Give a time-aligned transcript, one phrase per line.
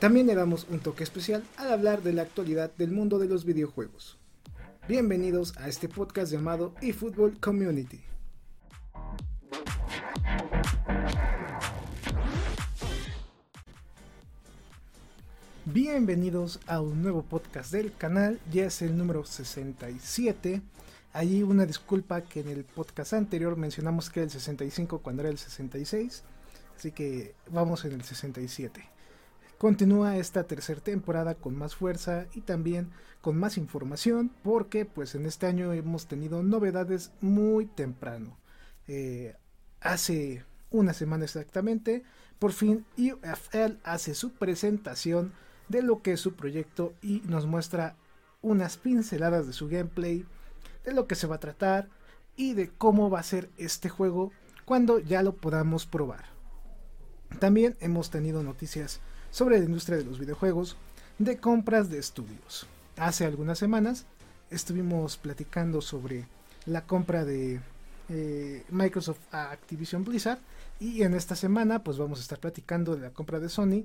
[0.00, 3.44] También le damos un toque especial al hablar de la actualidad del mundo de los
[3.44, 4.16] videojuegos.
[4.88, 8.00] Bienvenidos a este podcast llamado eFootball Community.
[15.66, 20.62] Bienvenidos a un nuevo podcast del canal, ya es el número 67.
[21.12, 25.28] Allí una disculpa que en el podcast anterior mencionamos que era el 65 cuando era
[25.28, 26.22] el 66,
[26.74, 28.99] así que vamos en el 67.
[29.60, 32.88] Continúa esta tercera temporada con más fuerza y también
[33.20, 38.38] con más información porque pues en este año hemos tenido novedades muy temprano.
[38.88, 39.36] Eh,
[39.82, 42.04] hace una semana exactamente,
[42.38, 45.34] por fin UFL hace su presentación
[45.68, 47.96] de lo que es su proyecto y nos muestra
[48.40, 50.24] unas pinceladas de su gameplay,
[50.86, 51.90] de lo que se va a tratar
[52.34, 54.32] y de cómo va a ser este juego
[54.64, 56.24] cuando ya lo podamos probar.
[57.40, 60.76] También hemos tenido noticias sobre la industria de los videojuegos,
[61.18, 62.66] de compras de estudios.
[62.96, 64.06] Hace algunas semanas
[64.50, 66.26] estuvimos platicando sobre
[66.66, 67.60] la compra de
[68.08, 70.40] eh, Microsoft a Activision Blizzard
[70.78, 73.84] y en esta semana pues vamos a estar platicando de la compra de Sony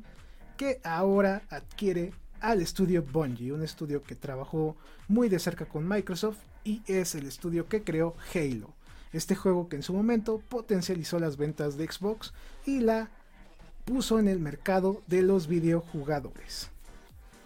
[0.58, 4.76] que ahora adquiere al estudio Bungie, un estudio que trabajó
[5.08, 8.74] muy de cerca con Microsoft y es el estudio que creó Halo,
[9.14, 12.34] este juego que en su momento potencializó las ventas de Xbox
[12.66, 13.10] y la
[13.86, 16.70] puso en el mercado de los videojugadores.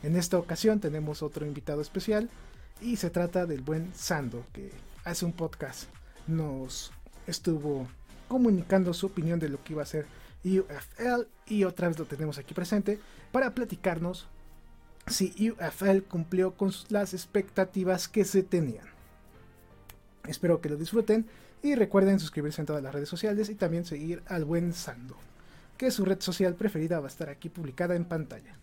[0.02, 2.30] En esta ocasión tenemos otro invitado especial
[2.82, 4.72] y se trata del buen Sando que
[5.04, 5.90] hace un podcast
[6.28, 6.92] nos
[7.28, 7.88] estuvo
[8.28, 10.06] comunicando su opinión de lo que iba a ser
[10.46, 13.00] UFL y otra vez lo tenemos aquí presente
[13.32, 14.28] para platicarnos
[15.08, 18.86] si UFL cumplió con las expectativas que se tenían.
[20.28, 21.26] Espero que lo disfruten
[21.62, 25.18] y recuerden suscribirse en todas las redes sociales y también seguir al buen Sando,
[25.80, 28.54] que su red social preferida va a estar aquí publicada en pantalla.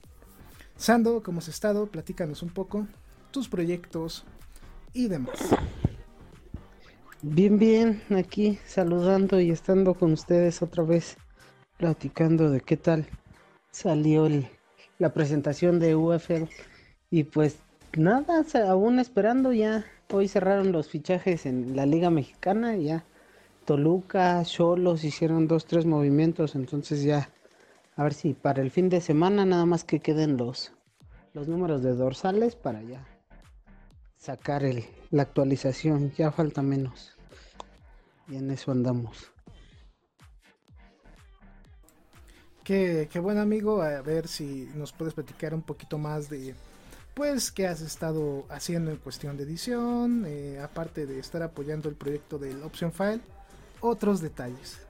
[0.77, 1.87] Sando, ¿cómo has estado?
[1.87, 2.87] Platícanos un poco
[3.31, 4.25] tus proyectos
[4.93, 5.39] y demás.
[7.23, 11.17] Bien, bien, aquí saludando y estando con ustedes otra vez
[11.79, 13.09] platicando de qué tal
[13.71, 14.29] salió
[14.99, 16.45] la presentación de UFL
[17.11, 17.57] y pues
[17.97, 19.87] nada, aún esperando ya.
[20.13, 23.07] Hoy cerraron los fichajes en la Liga Mexicana, ya
[23.67, 27.29] Toluca, Cholos hicieron dos, tres movimientos, entonces ya
[27.97, 30.73] a ver si para el fin de semana nada más que queden los,
[31.35, 33.05] los números de dorsales para ya
[34.17, 37.17] sacar el, la actualización, ya falta menos.
[38.29, 39.33] Y en eso andamos.
[42.65, 46.55] Qué, buen amigo, a ver si nos puedes platicar un poquito más de,
[47.15, 51.95] pues, qué has estado haciendo en cuestión de edición, eh, aparte de estar apoyando el
[51.95, 53.21] proyecto del Option File,
[53.81, 54.81] otros detalles.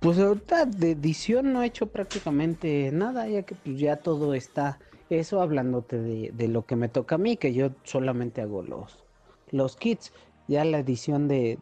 [0.00, 4.78] Pues ahorita de edición no he hecho prácticamente nada, ya que pues ya todo está,
[5.10, 9.04] eso hablándote de, de lo que me toca a mí, que yo solamente hago los,
[9.50, 10.12] los kits,
[10.46, 11.58] ya la edición de,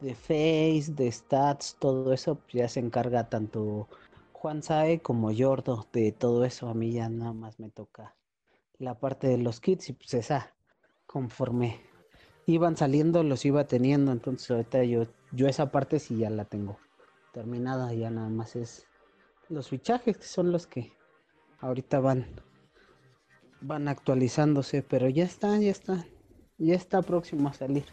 [0.00, 3.88] de face, de stats, todo eso, pues, ya se encarga tanto
[4.32, 6.68] Juan Sae como Yordo de todo eso.
[6.68, 8.16] A mí ya nada más me toca
[8.78, 10.54] la parte de los kits y pues esa,
[11.06, 11.80] conforme
[12.52, 14.12] iban saliendo, los iba teniendo.
[14.12, 16.78] Entonces ahorita yo, yo esa parte sí ya la tengo
[17.32, 18.86] terminada, ya nada más es
[19.48, 20.92] los fichajes que son los que
[21.60, 22.26] ahorita van
[23.60, 26.06] van actualizándose, pero ya está, ya está,
[26.58, 27.84] ya está próximo a salir.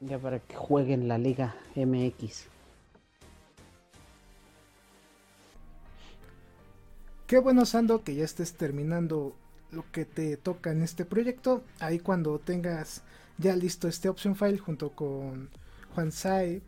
[0.00, 2.46] Ya para que jueguen la Liga MX.
[7.26, 9.34] Qué bueno, Sando, que ya estés terminando
[9.70, 11.62] lo que te toca en este proyecto.
[11.80, 13.02] Ahí cuando tengas
[13.38, 15.50] ya listo este option file junto con
[15.94, 16.62] Juan Sai,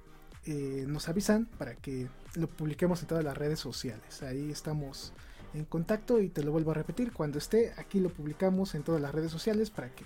[0.46, 4.22] eh, nos avisan para que lo publiquemos en todas las redes sociales.
[4.22, 5.12] Ahí estamos
[5.54, 7.12] en contacto y te lo vuelvo a repetir.
[7.12, 10.04] Cuando esté, aquí lo publicamos en todas las redes sociales para que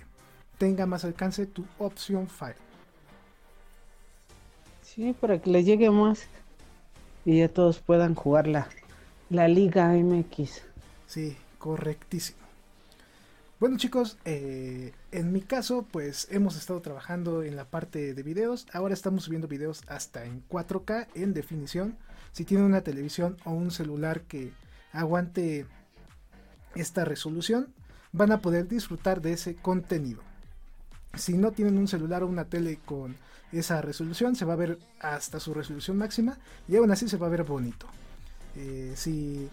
[0.57, 2.55] tenga más alcance tu option file.
[4.81, 6.27] Sí, para que les llegue más
[7.25, 8.67] y ya todos puedan jugar la,
[9.29, 10.61] la Liga MX.
[11.07, 12.44] Sí, correctísimo.
[13.65, 18.67] Bueno chicos, eh, en mi caso pues hemos estado trabajando en la parte de videos.
[18.71, 21.97] Ahora estamos subiendo videos hasta en 4K en definición.
[22.31, 24.51] Si tienen una televisión o un celular que
[24.93, 25.65] aguante
[26.75, 27.73] esta resolución,
[28.11, 30.21] van a poder disfrutar de ese contenido.
[31.15, 33.15] Si no tienen un celular o una tele con
[33.51, 37.25] esa resolución, se va a ver hasta su resolución máxima y aún así se va
[37.25, 37.87] a ver bonito.
[38.55, 39.49] Eh, si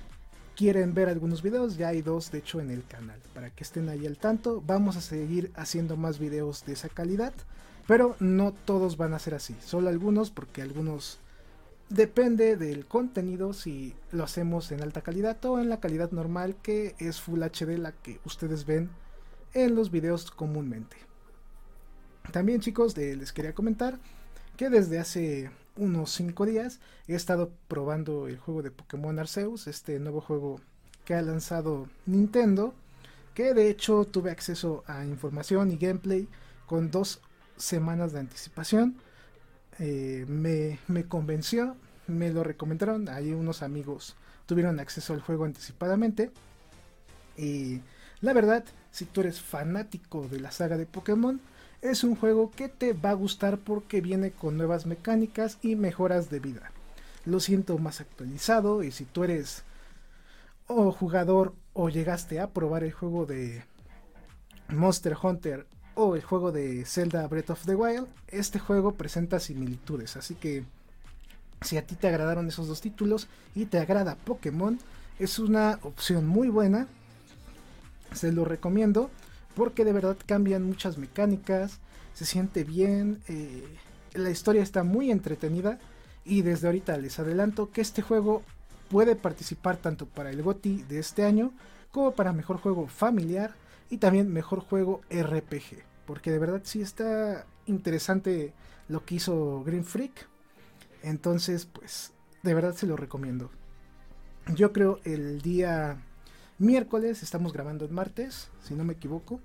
[0.62, 3.18] quieren ver algunos videos, ya hay dos de hecho en el canal.
[3.34, 7.32] Para que estén ahí al tanto, vamos a seguir haciendo más videos de esa calidad.
[7.88, 11.18] Pero no todos van a ser así, solo algunos porque algunos
[11.88, 16.94] depende del contenido si lo hacemos en alta calidad o en la calidad normal que
[17.00, 18.88] es Full HD la que ustedes ven
[19.54, 20.96] en los videos comúnmente.
[22.30, 23.98] También chicos les quería comentar
[24.56, 29.98] que desde hace unos 5 días he estado probando el juego de Pokémon Arceus, este
[29.98, 30.60] nuevo juego
[31.04, 32.74] que ha lanzado Nintendo,
[33.34, 36.28] que de hecho tuve acceso a información y gameplay
[36.66, 37.20] con dos
[37.56, 38.96] semanas de anticipación.
[39.78, 41.76] Eh, me, me convenció,
[42.06, 44.16] me lo recomendaron, ahí unos amigos
[44.46, 46.30] tuvieron acceso al juego anticipadamente.
[47.36, 47.80] Y
[48.20, 51.40] la verdad, si tú eres fanático de la saga de Pokémon,
[51.82, 56.30] es un juego que te va a gustar porque viene con nuevas mecánicas y mejoras
[56.30, 56.70] de vida.
[57.24, 59.64] Lo siento más actualizado y si tú eres
[60.68, 63.64] o jugador o llegaste a probar el juego de
[64.68, 70.16] Monster Hunter o el juego de Zelda Breath of the Wild, este juego presenta similitudes,
[70.16, 70.64] así que
[71.60, 74.78] si a ti te agradaron esos dos títulos y te agrada Pokémon,
[75.18, 76.86] es una opción muy buena.
[78.12, 79.10] Se lo recomiendo
[79.54, 81.80] porque de verdad cambian muchas mecánicas,
[82.14, 83.64] se siente bien, eh,
[84.14, 85.78] la historia está muy entretenida
[86.24, 88.42] y desde ahorita les adelanto que este juego
[88.90, 91.52] puede participar tanto para el GOTI de este año
[91.90, 93.54] como para mejor juego familiar
[93.90, 98.52] y también mejor juego RPG, porque de verdad sí está interesante
[98.88, 100.28] lo que hizo Green Freak.
[101.02, 102.12] Entonces, pues
[102.42, 103.50] de verdad se lo recomiendo.
[104.54, 106.02] Yo creo el día
[106.62, 109.40] miércoles, estamos grabando en martes, si no me equivoco.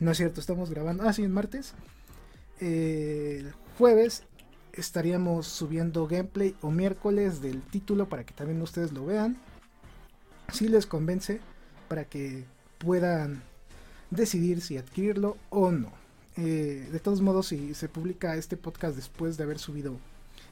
[0.00, 1.04] No es cierto, estamos grabando.
[1.06, 1.74] Ah, sí, en martes.
[2.60, 4.22] el jueves
[4.72, 9.36] estaríamos subiendo gameplay o miércoles del título para que también ustedes lo vean.
[10.52, 11.40] Si les convence,
[11.88, 12.44] para que
[12.78, 13.42] puedan
[14.10, 15.92] decidir si adquirirlo o no.
[16.36, 19.98] Eh, de todos modos, si se publica este podcast después de haber subido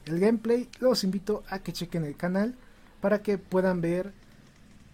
[0.05, 2.55] el gameplay, los invito a que chequen el canal
[3.01, 4.13] para que puedan ver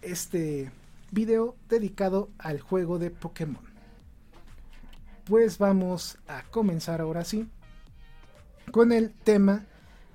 [0.02, 0.70] este
[1.10, 3.62] video dedicado al juego de Pokémon.
[5.24, 7.48] Pues vamos a comenzar ahora sí
[8.70, 9.66] con el tema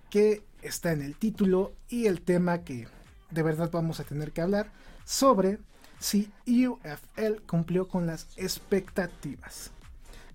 [0.09, 2.87] que está en el título y el tema que
[3.31, 4.71] de verdad vamos a tener que hablar
[5.05, 5.59] sobre
[5.99, 9.71] si UFL cumplió con las expectativas.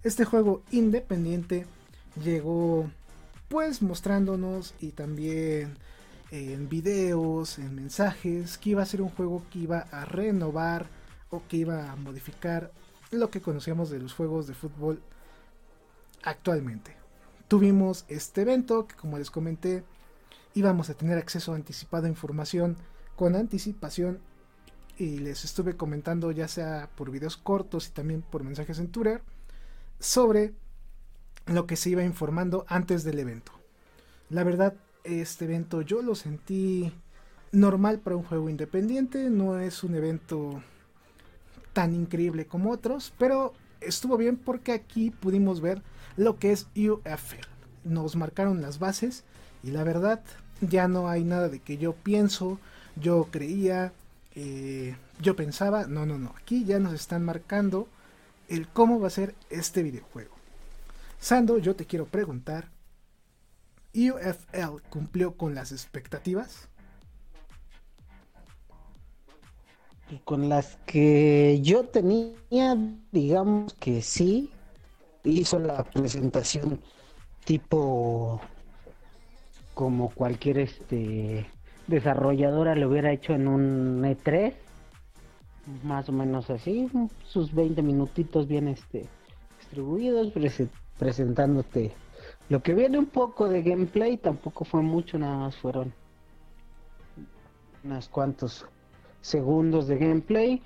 [0.03, 1.67] Este juego independiente
[2.23, 2.91] llegó
[3.49, 5.77] pues mostrándonos y también
[6.31, 10.87] en videos, en mensajes, que iba a ser un juego que iba a renovar
[11.31, 12.73] o que iba a modificar
[13.11, 15.01] lo que conocíamos de los juegos de fútbol
[16.23, 16.97] actualmente.
[17.49, 19.85] Tuvimos este evento que como les comenté
[20.55, 22.77] íbamos a tener acceso anticipado a información
[23.17, 24.21] con anticipación
[24.99, 29.23] y les estuve comentando ya sea por videos cortos y también por mensajes en Twitter
[30.01, 30.53] sobre
[31.47, 33.53] lo que se iba informando antes del evento.
[34.29, 36.93] La verdad, este evento yo lo sentí
[37.53, 40.63] normal para un juego independiente, no es un evento
[41.73, 45.83] tan increíble como otros, pero estuvo bien porque aquí pudimos ver
[46.17, 47.47] lo que es UFL.
[47.85, 49.25] Nos marcaron las bases
[49.63, 50.23] y la verdad
[50.61, 52.59] ya no hay nada de que yo pienso,
[52.97, 53.93] yo creía,
[54.35, 57.89] eh, yo pensaba, no, no, no, aquí ya nos están marcando
[58.49, 60.35] el cómo va a ser este videojuego.
[61.21, 62.69] Sando, yo te quiero preguntar,
[63.95, 66.69] ¿UFL cumplió con las expectativas?
[70.25, 72.77] Con las que yo tenía,
[73.13, 74.51] digamos que sí,
[75.25, 76.81] hizo la presentación
[77.45, 78.41] tipo
[79.75, 81.47] como cualquier este
[81.87, 84.55] desarrolladora lo hubiera hecho en un E3,
[85.85, 86.89] más o menos así,
[87.25, 89.07] sus 20 minutitos bien este
[89.59, 90.33] distribuidos,
[90.99, 91.93] presentándote
[92.49, 95.93] lo que viene un poco de gameplay, tampoco fue mucho, nada más fueron
[97.85, 98.67] unos cuantos
[99.21, 100.63] segundos de gameplay.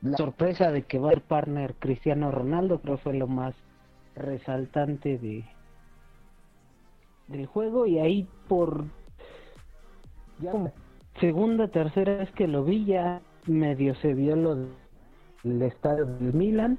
[0.00, 3.54] la sorpresa de que va el partner Cristiano Ronaldo creo fue lo más
[4.16, 5.44] resaltante de
[7.28, 8.84] del juego y ahí por
[11.20, 14.56] segunda tercera vez que lo vi ya medio se vio lo
[15.44, 16.78] del estadio del Milan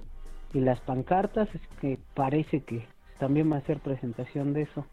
[0.54, 2.86] y las pancartas, es que parece que
[3.20, 4.86] también va a hacer presentación de eso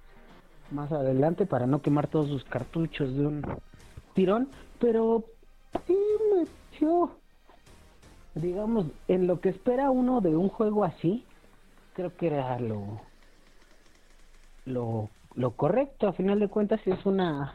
[0.71, 3.43] más adelante para no quemar todos sus cartuchos de un
[4.15, 4.49] tirón,
[4.79, 5.25] pero
[5.73, 7.11] pareció,
[8.35, 11.25] digamos, en lo que espera uno de un juego así,
[11.95, 13.01] creo que era lo,
[14.65, 16.09] lo, lo correcto.
[16.09, 17.55] A final de cuentas, es una,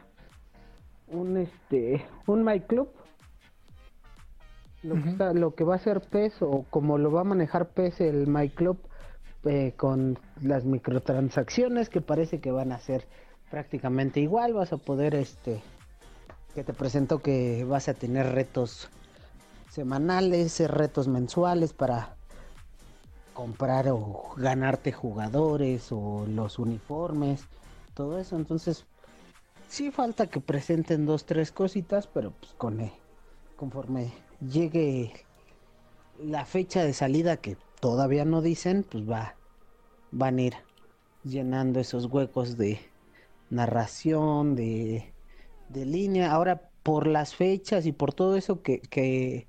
[1.08, 2.88] un este, un My Club.
[4.82, 7.70] Lo, que está, lo que va a ser PES o como lo va a manejar
[7.70, 8.78] PES el My Club
[9.46, 13.06] eh, con las microtransacciones que parece que van a ser
[13.50, 14.54] prácticamente igual.
[14.54, 15.62] Vas a poder este
[16.54, 18.88] que te presento que vas a tener retos
[19.70, 22.16] semanales, retos mensuales para
[23.34, 27.44] comprar o ganarte jugadores o los uniformes,
[27.92, 28.36] todo eso.
[28.36, 28.86] Entonces,
[29.68, 32.92] sí falta que presenten dos, tres cositas, pero pues con eh,
[33.56, 35.12] conforme llegue
[36.24, 39.36] la fecha de salida que todavía no dicen, pues va,
[40.10, 40.54] van a ir
[41.24, 42.80] llenando esos huecos de
[43.50, 45.12] narración, de
[45.68, 46.32] de línea.
[46.32, 49.48] Ahora, por las fechas y por todo eso que, que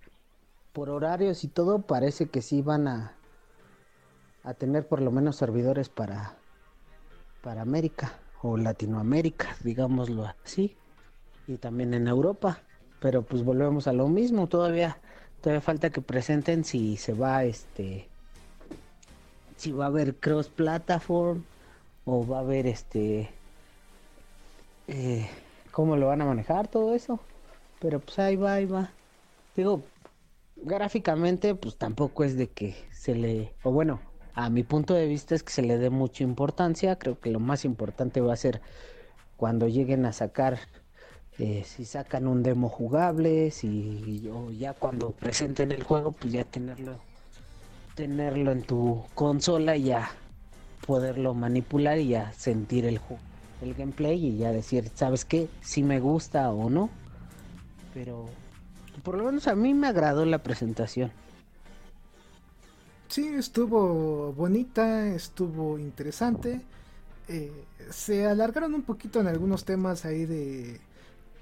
[0.73, 3.15] por horarios y todo, parece que sí van a,
[4.43, 6.37] a tener por lo menos servidores para,
[7.41, 10.75] para América o Latinoamérica, digámoslo así,
[11.47, 12.59] y también en Europa.
[12.99, 14.99] Pero pues volvemos a lo mismo, todavía,
[15.41, 18.09] todavía falta que presenten si se va este
[19.57, 21.43] si va a haber cross platform
[22.05, 23.29] o va a haber este
[24.87, 25.27] eh,
[25.71, 27.19] cómo lo van a manejar todo eso.
[27.79, 28.91] Pero pues ahí va, ahí va.
[29.55, 29.83] Digo,
[30.55, 33.99] gráficamente pues tampoco es de que se le, o bueno,
[34.33, 36.97] a mi punto de vista es que se le dé mucha importancia.
[36.97, 38.61] Creo que lo más importante va a ser
[39.35, 40.59] cuando lleguen a sacar,
[41.39, 46.43] eh, si sacan un demo jugable, si o ya cuando presenten el juego, pues ya
[46.43, 46.99] tenerlo,
[47.97, 50.11] tenerlo en tu consola y ya
[50.85, 53.27] poderlo manipular y ya sentir el juego
[53.61, 55.49] el gameplay y ya decir, ¿sabes qué?
[55.61, 56.89] Si me gusta o no.
[57.93, 58.29] Pero
[59.03, 61.11] por lo menos a mí me agradó la presentación.
[63.07, 66.61] Sí, estuvo bonita, estuvo interesante.
[67.27, 67.51] Eh,
[67.89, 70.79] se alargaron un poquito en algunos temas ahí de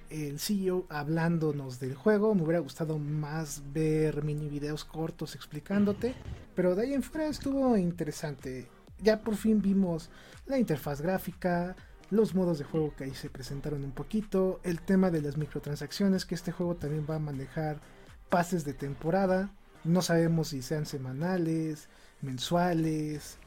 [0.09, 2.35] el CEO hablándonos del juego.
[2.35, 6.15] Me hubiera gustado más ver mini videos cortos explicándote.
[6.55, 8.67] Pero de ahí en fuera estuvo interesante.
[9.01, 10.09] Ya por fin vimos
[10.45, 11.75] la interfaz gráfica,
[12.09, 16.25] los modos de juego que ahí se presentaron un poquito, el tema de las microtransacciones,
[16.25, 17.81] que este juego también va a manejar
[18.29, 19.49] pases de temporada,
[19.83, 21.89] no sabemos si sean semanales,
[22.21, 23.37] mensuales,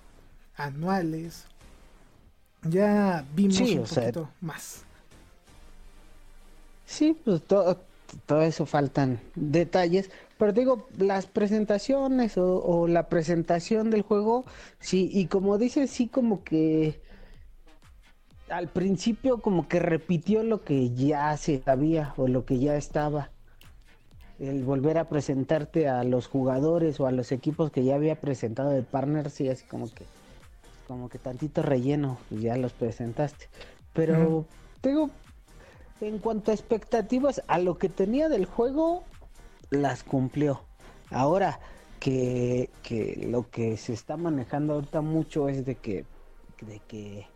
[0.57, 1.47] anuales.
[2.63, 4.85] Ya vimos un poquito más.
[6.89, 7.83] Sí, pues todo,
[8.25, 14.47] todo eso faltan detalles, pero digo, las presentaciones o, o, la presentación del juego,
[14.81, 16.99] sí, y como dices, sí como que
[18.49, 23.29] al principio como que repitió lo que ya se sabía o lo que ya estaba.
[24.39, 28.71] El volver a presentarte a los jugadores o a los equipos que ya había presentado
[28.71, 30.07] de partners y así como que
[30.87, 33.51] como que tantito relleno, ya los presentaste.
[33.93, 34.47] Pero
[34.81, 35.11] tengo
[36.01, 39.05] en cuanto a expectativas, a lo que tenía del juego
[39.71, 40.63] las cumplió.
[41.11, 41.61] Ahora
[42.01, 46.05] que, que lo que se está manejando ahorita mucho es de que
[46.63, 47.27] de que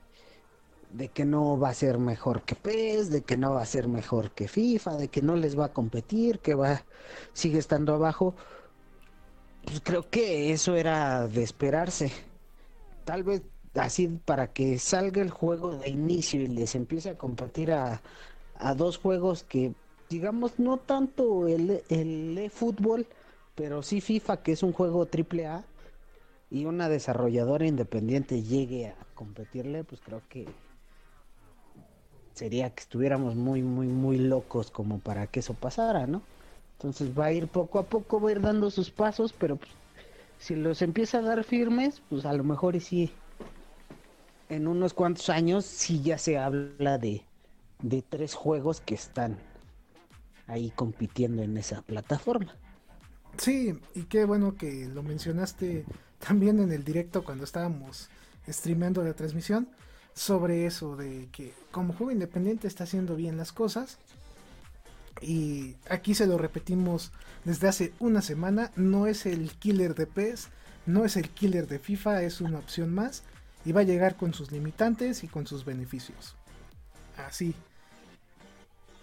[0.92, 3.88] de que no va a ser mejor que PES, de que no va a ser
[3.88, 6.84] mejor que FIFA, de que no les va a competir, que va
[7.32, 8.34] sigue estando abajo.
[9.64, 12.12] Pues creo que eso era de esperarse.
[13.04, 13.42] Tal vez
[13.74, 18.02] así para que salga el juego de inicio y les empiece a competir a,
[18.62, 19.72] a dos juegos que
[20.08, 23.06] digamos no tanto el, el eFootball,
[23.54, 25.64] pero sí FIFA que es un juego triple A
[26.50, 30.46] y una desarrolladora independiente llegue a competirle, pues creo que
[32.34, 36.22] sería que estuviéramos muy, muy, muy locos como para que eso pasara, ¿no?
[36.78, 39.70] Entonces va a ir poco a poco, va a ir dando sus pasos, pero pues,
[40.38, 43.12] si los empieza a dar firmes, pues a lo mejor y sí,
[44.48, 47.22] en unos cuantos años sí ya se habla de,
[47.82, 49.38] de tres juegos que están
[50.46, 52.56] ahí compitiendo en esa plataforma.
[53.36, 55.84] Sí, y qué bueno que lo mencionaste
[56.18, 58.08] también en el directo cuando estábamos
[58.48, 59.68] streameando la transmisión
[60.14, 63.98] sobre eso de que como juego independiente está haciendo bien las cosas.
[65.20, 67.12] Y aquí se lo repetimos
[67.44, 68.72] desde hace una semana.
[68.76, 70.48] No es el killer de PES,
[70.86, 73.22] no es el killer de FIFA, es una opción más.
[73.64, 76.34] Y va a llegar con sus limitantes y con sus beneficios.
[77.16, 77.54] Así.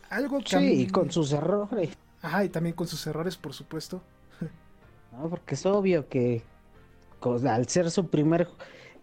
[0.10, 0.58] Algo que.
[0.58, 1.90] Sí, y con sus errores.
[2.22, 4.02] Ajá, y también con sus errores, por supuesto.
[5.12, 6.44] no, porque es obvio que
[7.22, 8.48] al ser su primer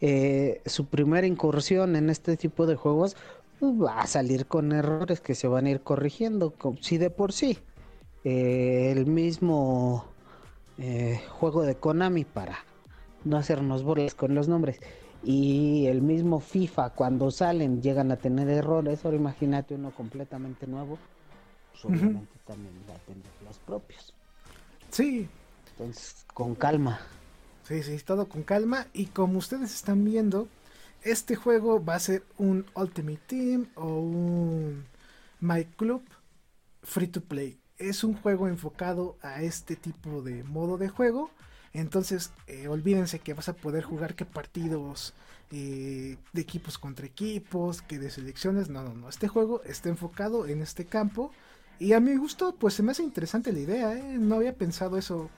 [0.01, 3.17] eh, su primera incursión en este tipo de juegos
[3.59, 7.33] pues, va a salir con errores que se van a ir corrigiendo, si de por
[7.33, 7.59] sí
[8.25, 10.05] eh, el mismo
[10.77, 12.59] eh, juego de Konami para
[13.25, 14.81] no hacernos bolas con los nombres
[15.23, 20.99] y el mismo FIFA cuando salen llegan a tener errores, ahora imagínate uno completamente nuevo,
[21.73, 24.13] pues obviamente también va a tener los propios.
[24.91, 25.29] Sí.
[25.73, 27.01] Entonces, con calma.
[27.65, 30.49] Sí, sí, todo con calma y como ustedes están viendo,
[31.03, 34.87] este juego va a ser un Ultimate Team o un
[35.41, 36.03] My Club
[36.83, 37.59] free to play.
[37.79, 41.31] Es un juego enfocado a este tipo de modo de juego
[41.79, 45.15] entonces, eh, olvídense que vas a poder jugar que partidos
[45.51, 48.69] eh, de equipos contra equipos, que de selecciones.
[48.69, 49.09] No, no, no.
[49.09, 51.33] Este juego está enfocado en este campo.
[51.79, 53.95] Y a mi gusto, pues se me hace interesante la idea.
[53.97, 54.19] ¿eh?
[54.19, 55.31] No había pensado eso.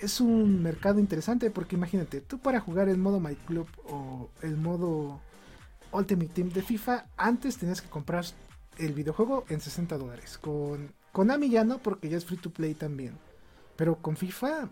[0.00, 4.56] Es un mercado interesante porque imagínate, tú para jugar el modo My Club o el
[4.56, 5.20] modo
[5.92, 8.24] Ultimate Team de FIFA, antes tenías que comprar
[8.78, 10.38] el videojuego en 60 dólares.
[10.38, 13.12] Con Konami ya no, porque ya es free to play también.
[13.76, 14.70] Pero con FIFA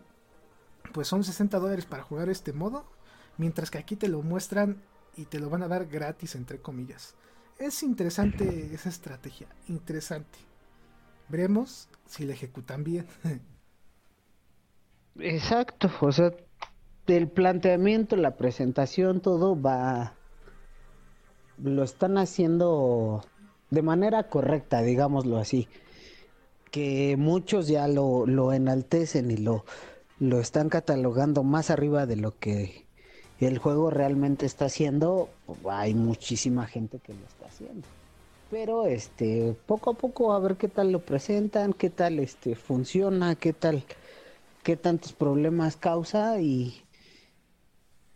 [0.92, 2.84] pues son 60 dólares para jugar este modo,
[3.36, 4.82] mientras que aquí te lo muestran
[5.16, 7.14] y te lo van a dar gratis, entre comillas.
[7.58, 10.38] Es interesante esa estrategia, interesante.
[11.28, 13.06] Veremos si la ejecutan bien.
[15.18, 16.32] Exacto, o sea,
[17.06, 20.14] el planteamiento, la presentación, todo va...
[21.62, 23.22] Lo están haciendo
[23.68, 25.68] de manera correcta, digámoslo así.
[26.70, 29.64] Que muchos ya lo, lo enaltecen y lo,
[30.20, 32.86] lo están catalogando más arriba de lo que
[33.40, 35.30] el juego realmente está haciendo,
[35.68, 37.88] hay muchísima gente que lo está haciendo.
[38.50, 43.34] Pero este, poco a poco a ver qué tal lo presentan, qué tal este funciona,
[43.34, 43.84] qué tal
[44.62, 46.82] qué tantos problemas causa y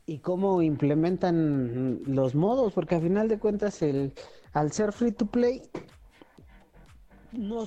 [0.07, 4.13] y cómo implementan los modos, porque al final de cuentas el
[4.53, 5.63] al ser free to play
[7.33, 7.65] no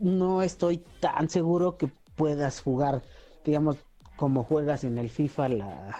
[0.00, 3.02] no estoy tan seguro que puedas jugar
[3.46, 3.76] digamos,
[4.16, 5.96] como juegas en el FIFA la,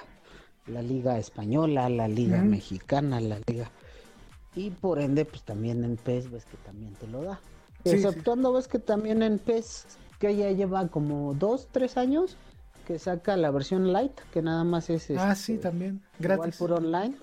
[0.66, 3.70] la liga española, la liga mexicana, la liga...
[4.54, 7.40] Y por ende, pues también en PES ves que también te lo da.
[7.84, 9.86] Exceptuando ves que también en PES,
[10.18, 12.36] que ya lleva como dos, tres años,
[12.86, 15.10] que saca la versión light, que nada más es...
[15.10, 16.56] ah, sí, este, también, gratis.
[16.56, 17.14] por online,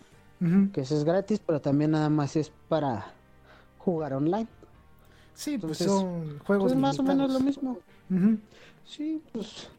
[0.74, 3.14] que eso es gratis, pero también nada más es para
[3.80, 4.48] jugar online.
[5.34, 6.72] Sí, pues son juegos...
[6.72, 7.80] Es pues, más o menos lo mismo.
[8.86, 9.70] Sí, pues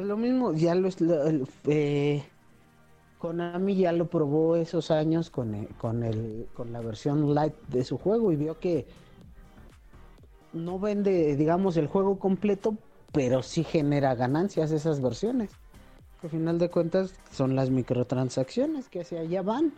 [0.00, 0.88] es lo mismo, ya lo,
[1.66, 2.22] eh,
[3.18, 7.84] Konami ya lo probó esos años con el, con el con la versión light de
[7.84, 8.86] su juego y vio que
[10.52, 12.76] no vende, digamos, el juego completo,
[13.12, 15.50] pero sí genera ganancias esas versiones.
[16.22, 19.72] al final de cuentas son las microtransacciones que hacia allá van.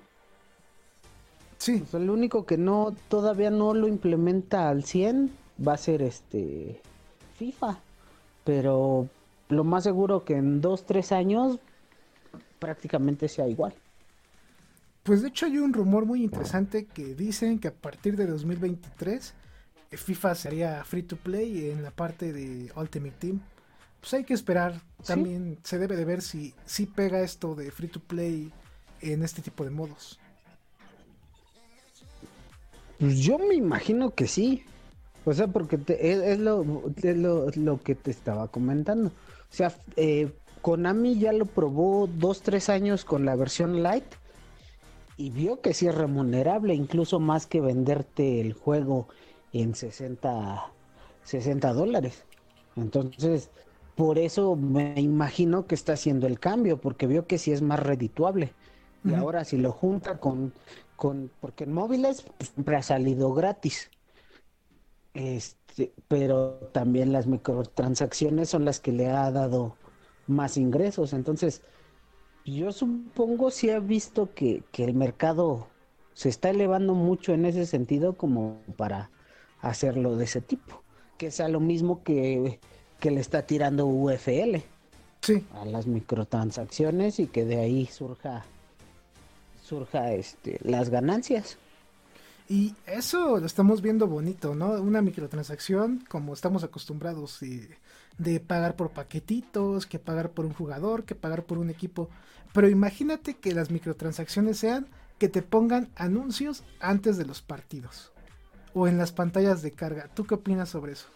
[1.59, 1.79] Sí.
[1.79, 5.31] Pues el único que no todavía no lo implementa al 100
[5.67, 6.81] va a ser este
[7.37, 7.79] FIFA.
[8.45, 9.09] Pero
[9.49, 11.59] lo más seguro que en dos, tres años
[12.59, 13.75] prácticamente sea igual.
[15.03, 19.35] Pues de hecho hay un rumor muy interesante que dicen que a partir de 2023
[19.91, 23.41] eh, FIFA sería free to play en la parte de Ultimate Team.
[24.01, 24.81] Pues hay que esperar.
[25.05, 28.53] También se debe de ver si, si pega esto de free to play
[29.01, 30.19] en este tipo de modos.
[32.99, 34.65] Pues yo me imagino que sí.
[35.25, 36.65] O sea, porque es, lo,
[36.97, 39.13] es lo, que te estaba comentando.
[39.51, 40.33] O sea, eh,
[40.63, 44.05] Konami ya lo probó dos, tres años con la versión light
[45.17, 49.09] y vio que sí es remunerable, incluso más que venderte el juego
[49.53, 50.73] en 60,
[51.25, 52.25] 60 dólares.
[52.77, 53.51] Entonces,
[53.97, 57.81] por eso me imagino que está haciendo el cambio, porque vio que sí es más
[57.81, 58.55] redituable.
[59.05, 60.53] Y ahora si lo junta con,
[60.95, 63.91] con porque en móviles pues, siempre ha salido gratis.
[65.15, 65.68] Este,
[66.09, 69.77] pero también las microtransacciones son las que le ha dado
[70.27, 71.12] más ingresos.
[71.12, 71.62] Entonces,
[72.45, 75.67] yo supongo si ha visto que, el mercado
[76.14, 79.11] se está elevando mucho en ese sentido como para
[79.61, 80.83] hacerlo de ese tipo.
[81.17, 82.61] Que sea lo mismo que,
[83.01, 84.59] que le está tirando UFL
[85.21, 85.45] sí.
[85.53, 88.45] a las microtransacciones y que de ahí surja
[89.62, 91.59] surja este las ganancias.
[92.49, 94.71] Y eso lo estamos viendo bonito, ¿no?
[94.81, 101.15] Una microtransacción como estamos acostumbrados de pagar por paquetitos, que pagar por un jugador, que
[101.15, 102.09] pagar por un equipo.
[102.55, 104.87] Pero imagínate que las microtransacciones sean
[105.19, 108.13] que te pongan anuncios antes de los partidos
[108.73, 110.09] o en las pantallas de carga.
[110.15, 111.09] ¿Tú qué opinas sobre eso?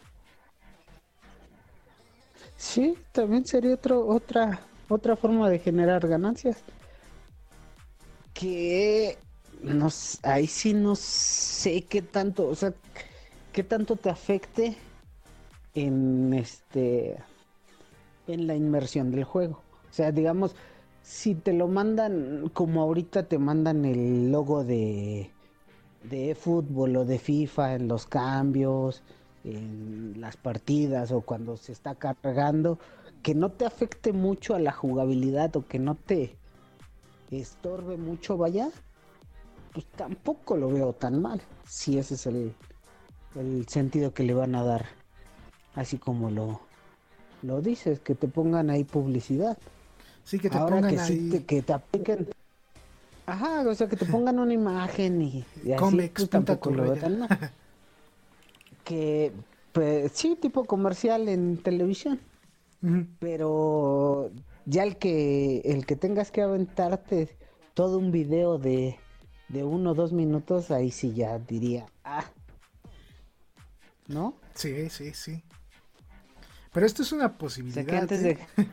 [2.57, 6.63] Sí, también sería otro, otra, otra forma de generar ganancias.
[8.35, 9.19] Que
[9.63, 9.89] no,
[10.23, 12.73] ahí sí no sé qué tanto, o sea,
[13.53, 14.77] qué tanto te afecte
[15.75, 17.17] en este
[18.27, 19.63] en la inmersión del juego.
[19.91, 20.55] O sea, digamos,
[21.03, 25.31] si te lo mandan como ahorita te mandan el logo de
[26.05, 29.03] de fútbol o de FIFA en los cambios,
[29.45, 32.79] en las partidas o cuando se está cargando,
[33.23, 36.37] que no te afecte mucho a la jugabilidad o que no te
[37.31, 38.71] estorbe mucho, vaya,
[39.73, 42.55] pues tampoco lo veo tan mal, si ese es el,
[43.37, 44.87] el sentido que le van a dar,
[45.75, 46.61] así como lo,
[47.43, 49.57] lo dices, que te pongan ahí publicidad.
[50.25, 51.31] Sí, que te pongan que ahí...
[51.31, 52.29] te, que te apliquen...
[53.27, 56.97] Ajá, o sea, que te pongan una imagen y, y así, pues, tampoco lo veo
[56.97, 57.29] tan mal.
[58.85, 59.33] que,
[59.73, 62.21] pues, sí, tipo comercial en televisión.
[63.21, 64.33] Pero
[64.67, 67.29] ya el que el que tengas que aventarte
[67.75, 68.99] todo un video de,
[69.53, 72.25] de uno o dos minutos, ahí sí ya diría, ah,
[74.09, 74.35] ¿no?
[74.55, 75.43] Sí, sí, sí.
[76.73, 77.85] Pero esto es una posibilidad.
[77.85, 78.39] que antes ¿eh?
[78.57, 78.67] de...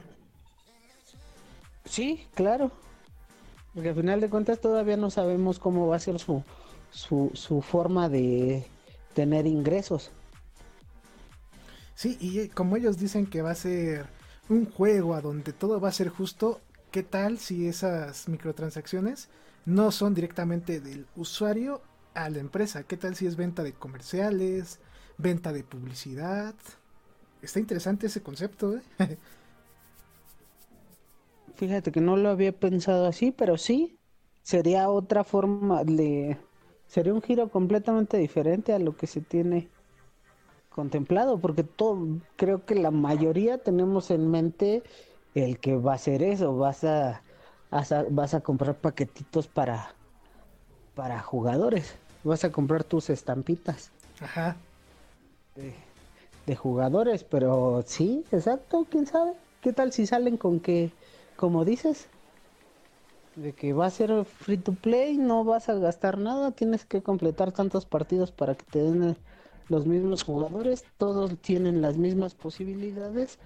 [1.86, 2.72] sí, claro.
[3.74, 6.44] Porque al final de cuentas todavía no sabemos cómo va a ser su,
[6.92, 8.66] su, su forma de
[9.14, 10.12] tener ingresos.
[11.94, 14.08] Sí, y como ellos dicen que va a ser
[14.48, 16.62] un juego a donde todo va a ser justo,
[16.92, 19.28] ¿qué tal si esas microtransacciones
[19.66, 21.82] no son directamente del usuario
[22.14, 22.84] a la empresa?
[22.84, 24.80] ¿Qué tal si es venta de comerciales,
[25.18, 26.56] venta de publicidad?
[27.42, 28.82] Está interesante ese concepto, ¿eh?
[31.56, 34.00] Fíjate que no lo había pensado así, pero sí,
[34.44, 36.38] sería otra forma de...
[36.88, 39.70] Sería un giro completamente diferente a lo que se tiene
[40.70, 44.84] contemplado, porque todo, creo que la mayoría tenemos en mente
[45.34, 47.24] el que va a ser eso, vas a,
[47.72, 49.94] vas a comprar paquetitos para,
[50.96, 53.92] para jugadores, vas a comprar tus estampitas.
[54.22, 54.58] Ajá.
[55.56, 55.74] De,
[56.46, 59.34] de jugadores, pero sí, exacto, quién sabe.
[59.62, 60.92] ¿Qué tal si salen con que,
[61.36, 62.08] como dices,
[63.36, 67.02] de que va a ser free to play, no vas a gastar nada, tienes que
[67.02, 69.16] completar tantos partidos para que te den
[69.70, 73.38] los mismos jugadores, todos tienen las mismas posibilidades,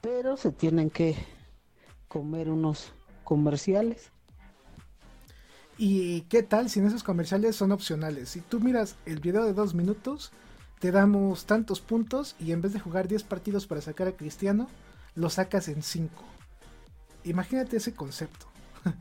[0.00, 1.16] pero se tienen que
[2.08, 2.92] comer unos
[3.24, 4.10] comerciales.
[5.76, 8.28] ¿Y qué tal si en esos comerciales son opcionales?
[8.28, 10.30] Si tú miras el video de dos minutos,
[10.78, 14.68] te damos tantos puntos y en vez de jugar 10 partidos para sacar a Cristiano,
[15.14, 16.12] lo sacas en 5.
[17.24, 18.46] Imagínate ese concepto.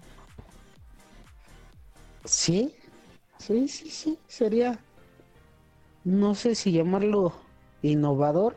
[2.25, 2.73] sí,
[3.37, 4.79] sí, sí, sí, sería,
[6.03, 7.33] no sé si llamarlo
[7.81, 8.55] innovador,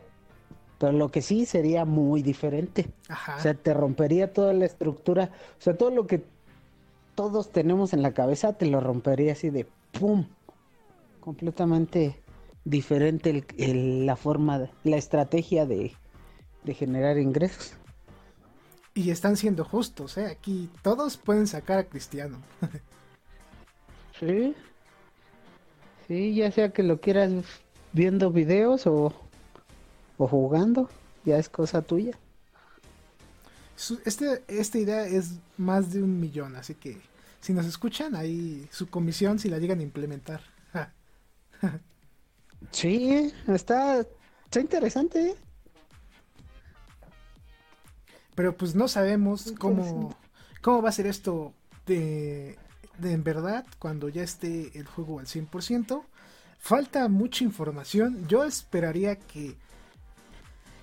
[0.77, 2.89] pero lo que sí sería muy diferente.
[3.09, 3.37] Ajá.
[3.37, 6.23] O sea, te rompería toda la estructura, o sea, todo lo que
[7.15, 9.65] todos tenemos en la cabeza te lo rompería así de
[9.99, 10.27] ¡pum!
[11.19, 12.21] Completamente
[12.63, 15.93] diferente el, el, la forma, la estrategia de,
[16.63, 17.73] de, generar ingresos.
[18.93, 20.27] Y están siendo justos, ¿eh?
[20.27, 22.37] Aquí todos pueden sacar a Cristiano.
[24.19, 24.55] sí.
[26.07, 27.31] Sí, ya sea que lo quieras
[27.93, 29.13] viendo videos o,
[30.17, 30.89] o jugando,
[31.25, 32.17] ya es cosa tuya.
[34.05, 36.99] Este, esta idea es más de un millón, así que
[37.41, 40.41] si nos escuchan, ahí su comisión si la llegan a implementar.
[42.71, 45.35] Sí, está, está interesante.
[48.33, 50.17] Pero pues no sabemos cómo,
[50.61, 51.53] cómo va a ser esto
[51.85, 52.57] de,
[52.97, 56.03] de en verdad cuando ya esté el juego al 100%.
[56.57, 58.27] Falta mucha información.
[58.27, 59.55] Yo esperaría que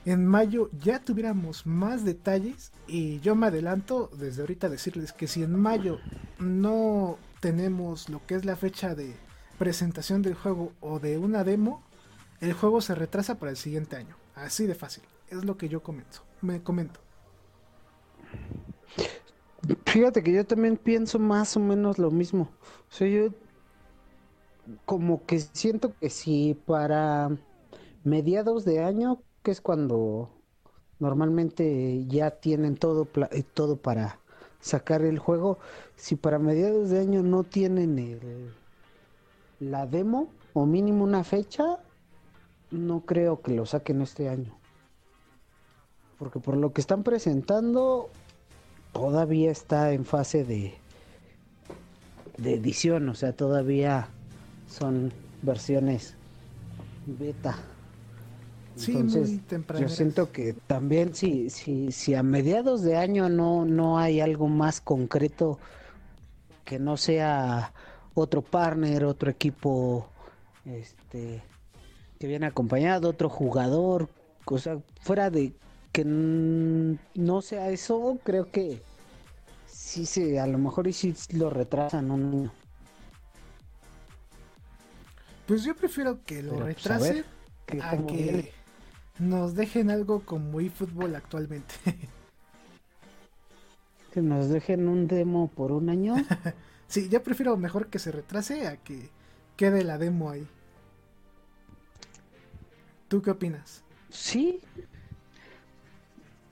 [0.05, 5.27] en mayo ya tuviéramos más detalles y yo me adelanto desde ahorita a decirles que
[5.27, 5.99] si en mayo
[6.39, 9.15] no tenemos lo que es la fecha de
[9.59, 11.83] presentación del juego o de una demo,
[12.41, 14.17] el juego se retrasa para el siguiente año.
[14.35, 15.05] Así de fácil.
[15.29, 16.21] Es lo que yo comento.
[16.43, 17.01] Me comento.
[19.87, 22.51] Fíjate que yo también pienso más o menos lo mismo.
[22.91, 23.29] O sea, yo
[24.85, 27.31] como que siento que si para
[28.03, 30.31] mediados de año, que es cuando
[30.99, 33.07] normalmente ya tienen todo
[33.53, 34.19] todo para
[34.61, 35.59] sacar el juego,
[35.97, 38.51] si para mediados de año no tienen
[39.61, 41.79] la demo o mínimo una fecha,
[42.71, 44.57] no creo que lo saquen este año.
[46.19, 48.09] Porque por lo que están presentando,
[48.93, 50.75] todavía está en fase de
[52.39, 54.09] edición, o sea, todavía
[54.69, 56.15] son versiones
[57.07, 57.59] beta.
[58.77, 59.87] Entonces, muy temprano.
[59.87, 64.49] Yo siento que también si, si, si a mediados de año no, no hay algo
[64.49, 65.59] más concreto
[66.65, 67.73] que no sea
[68.15, 70.09] otro partner, otro equipo
[70.65, 71.43] este
[72.19, 74.09] Que viene acompañado otro jugador,
[74.45, 75.53] cosa fuera de
[75.93, 78.83] que no sea eso, creo que
[79.67, 82.53] sí se, a lo mejor y sí lo retrasan un niño.
[85.47, 87.25] Pues yo prefiero que lo pues, retrase
[87.81, 88.53] a, que
[89.19, 91.75] nos dejen algo como eFootball actualmente.
[94.13, 96.15] que nos dejen un demo por un año.
[96.87, 99.11] sí, yo prefiero mejor que se retrase a que
[99.57, 100.47] quede la demo ahí.
[103.09, 103.83] ¿Tú qué opinas?
[104.11, 104.61] Sí.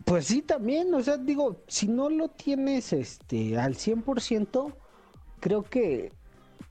[0.05, 4.75] Pues sí, también, o sea, digo, si no lo tienes este al 100%,
[5.39, 6.13] creo que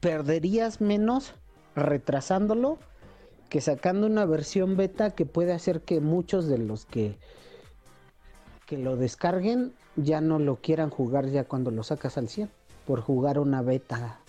[0.01, 1.33] perderías menos
[1.75, 2.79] retrasándolo
[3.51, 7.17] que sacando una versión beta que puede hacer que muchos de los que
[8.65, 12.49] que lo descarguen ya no lo quieran jugar ya cuando lo sacas al 100
[12.87, 14.21] por jugar una beta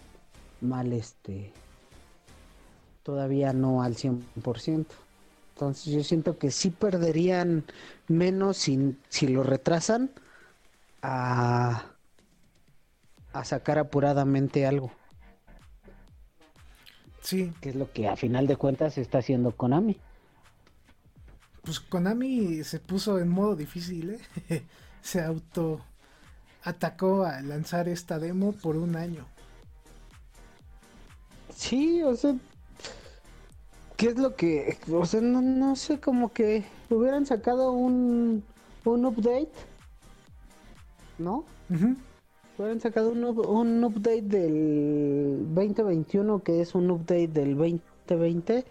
[0.60, 1.52] mal este
[3.04, 4.86] todavía no al 100%.
[5.54, 7.62] Entonces yo siento que sí perderían
[8.08, 10.10] menos si, si lo retrasan
[11.00, 11.84] a,
[13.32, 14.90] a sacar apuradamente algo.
[17.22, 17.52] Sí.
[17.60, 19.96] Que es lo que a final de cuentas está haciendo Konami.
[21.62, 24.64] Pues Konami se puso en modo difícil, ¿eh?
[25.00, 25.80] se auto
[26.64, 29.26] atacó a lanzar esta demo por un año.
[31.54, 32.34] Sí, o sea,
[33.96, 38.42] ¿qué es lo que, o sea, no, sé, como que hubieran sacado un,
[38.84, 39.52] un update,
[41.18, 41.44] ¿no?
[42.58, 48.64] Hubieran sacado un, un update del 2021 que es un update del 2020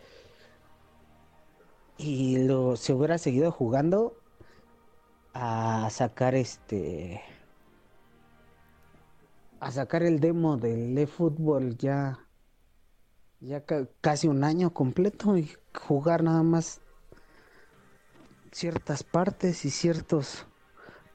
[1.98, 4.16] y lo se hubiera seguido jugando
[5.34, 7.22] a sacar este
[9.60, 12.20] a sacar el demo del eFootball ya
[13.40, 13.64] ya
[14.02, 16.82] casi un año completo y jugar nada más
[18.52, 20.46] ciertas partes y ciertos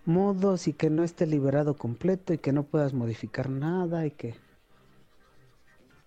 [0.06, 4.34] modos y que no esté liberado completo y que no puedas modificar nada y que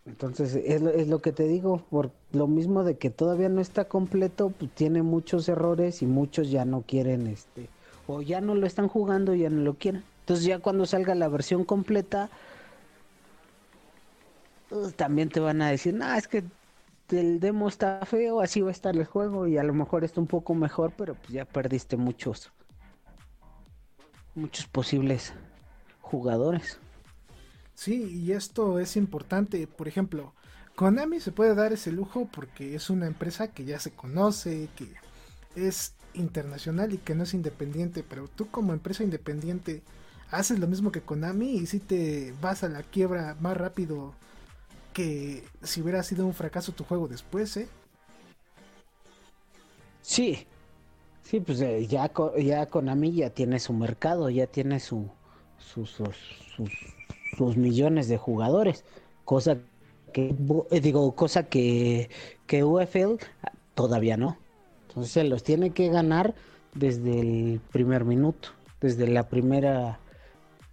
[0.06, 3.62] entonces es lo, es lo que te digo por lo mismo de que todavía no
[3.62, 7.70] está completo pues tiene muchos errores y muchos ya no quieren este
[8.08, 10.04] o ya no lo están jugando ya no lo quieren.
[10.22, 12.30] Entonces ya cuando salga la versión completa,
[14.70, 16.44] pues, también te van a decir, no, es que
[17.10, 20.22] el demo está feo, así va a estar el juego y a lo mejor está
[20.22, 22.52] un poco mejor, pero pues ya perdiste muchos,
[24.40, 25.34] muchos posibles
[26.02, 26.80] jugadores.
[27.76, 30.34] Sí, y esto es importante, por ejemplo,
[30.76, 34.94] Konami se puede dar ese lujo porque es una empresa que ya se conoce, que
[35.56, 39.84] es internacional y que no es independiente, pero tú como empresa independiente
[40.32, 44.14] haces lo mismo que Konami y si te vas a la quiebra más rápido
[44.94, 47.68] que si hubiera sido un fracaso tu juego después, ¿eh?
[50.02, 50.48] Sí,
[51.30, 55.12] sí, pues eh, ya, ya Konami ya tiene su mercado, ya tiene su,
[55.60, 56.02] sus,
[57.38, 58.84] sus, millones de jugadores,
[59.26, 59.60] cosa
[60.12, 60.36] que,
[60.72, 62.10] eh, digo, cosa que,
[62.48, 63.24] que UFL
[63.76, 64.38] todavía no.
[64.88, 66.34] Entonces se los tiene que ganar
[66.74, 68.50] desde el primer minuto,
[68.82, 70.00] desde la primera,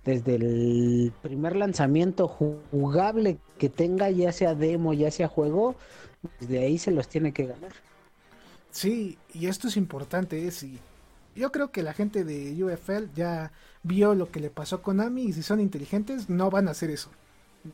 [0.07, 5.77] desde el primer lanzamiento jugable que tenga, ya sea demo, ya sea juego,
[6.41, 7.73] desde ahí se los tiene que ganar.
[8.77, 10.51] Sí, y esto es importante,
[11.35, 15.23] yo creo que la gente de UFL ya vio lo que le pasó a Konami
[15.25, 17.11] y si son inteligentes no van a hacer eso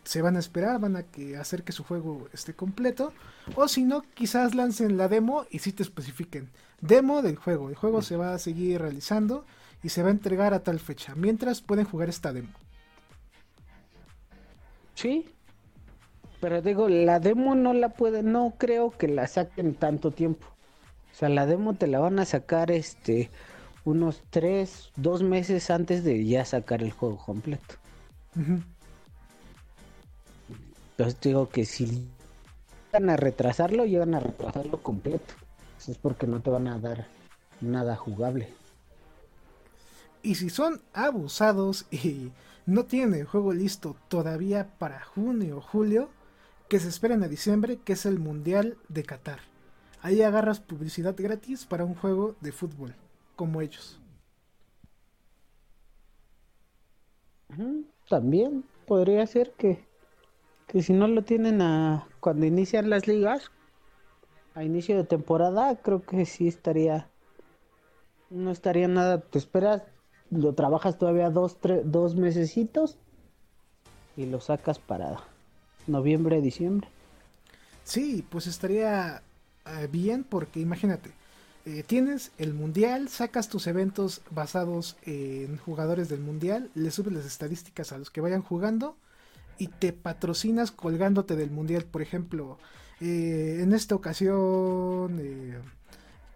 [0.04, 3.12] se van a esperar, van a que hacer que su juego esté completo.
[3.54, 6.50] O si no, quizás lancen la demo y si te especifiquen.
[6.80, 7.68] Demo del juego.
[7.68, 9.44] El juego se va a seguir realizando
[9.82, 11.14] y se va a entregar a tal fecha.
[11.14, 12.52] Mientras pueden jugar esta demo.
[14.94, 15.28] Sí.
[16.40, 20.51] Pero digo, la demo no la pueden, no creo que la saquen tanto tiempo.
[21.12, 23.30] O sea, la demo te la van a sacar este
[23.84, 27.74] unos 3, 2 meses antes de ya sacar el juego completo.
[30.92, 32.08] Entonces digo que si
[32.86, 35.34] llegan a retrasarlo, llegan a retrasarlo completo.
[35.78, 37.06] Eso es porque no te van a dar
[37.60, 38.48] nada jugable.
[40.22, 42.30] Y si son abusados y
[42.64, 46.08] no tienen el juego listo todavía para junio o julio,
[46.68, 49.40] que se esperen a diciembre, que es el Mundial de Qatar.
[50.02, 52.94] Ahí agarras publicidad gratis para un juego de fútbol,
[53.36, 53.98] como ellos.
[58.08, 59.84] También podría ser que
[60.72, 63.50] que si no lo tienen a cuando inician las ligas,
[64.54, 67.08] a inicio de temporada, creo que sí estaría,
[68.30, 69.82] no estaría nada, te esperas,
[70.30, 72.96] lo trabajas todavía dos, tres, dos mesecitos
[74.16, 75.18] y lo sacas para
[75.86, 76.88] noviembre, diciembre.
[77.84, 79.22] Sí, pues estaría
[79.66, 81.10] eh, bien porque imagínate,
[81.64, 87.24] eh, tienes el mundial, sacas tus eventos basados en jugadores del mundial, le subes las
[87.24, 88.96] estadísticas a los que vayan jugando
[89.58, 91.84] y te patrocinas colgándote del mundial.
[91.84, 92.58] Por ejemplo,
[93.00, 95.20] eh, en esta ocasión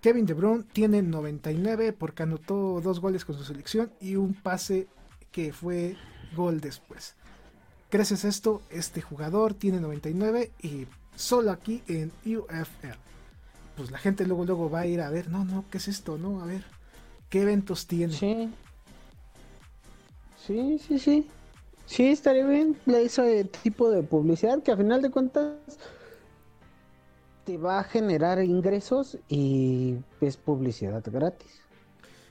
[0.01, 4.87] Kevin De Bruyne tiene 99 porque anotó dos goles con su selección y un pase
[5.33, 5.97] que fue
[6.37, 7.17] gol después.
[7.91, 10.87] Gracias a esto, este jugador tiene 99 y
[11.17, 13.07] solo aquí en UFL
[13.77, 16.17] pues la gente luego luego va a ir a ver, no, no, ¿qué es esto?
[16.19, 16.65] No, a ver,
[17.29, 18.13] ¿qué eventos tiene?
[18.13, 18.51] Sí.
[20.47, 21.29] Sí, sí, sí.
[21.87, 25.57] Sí, estaría bien ese tipo de publicidad que a final de cuentas
[27.45, 31.61] te va a generar ingresos y es publicidad gratis.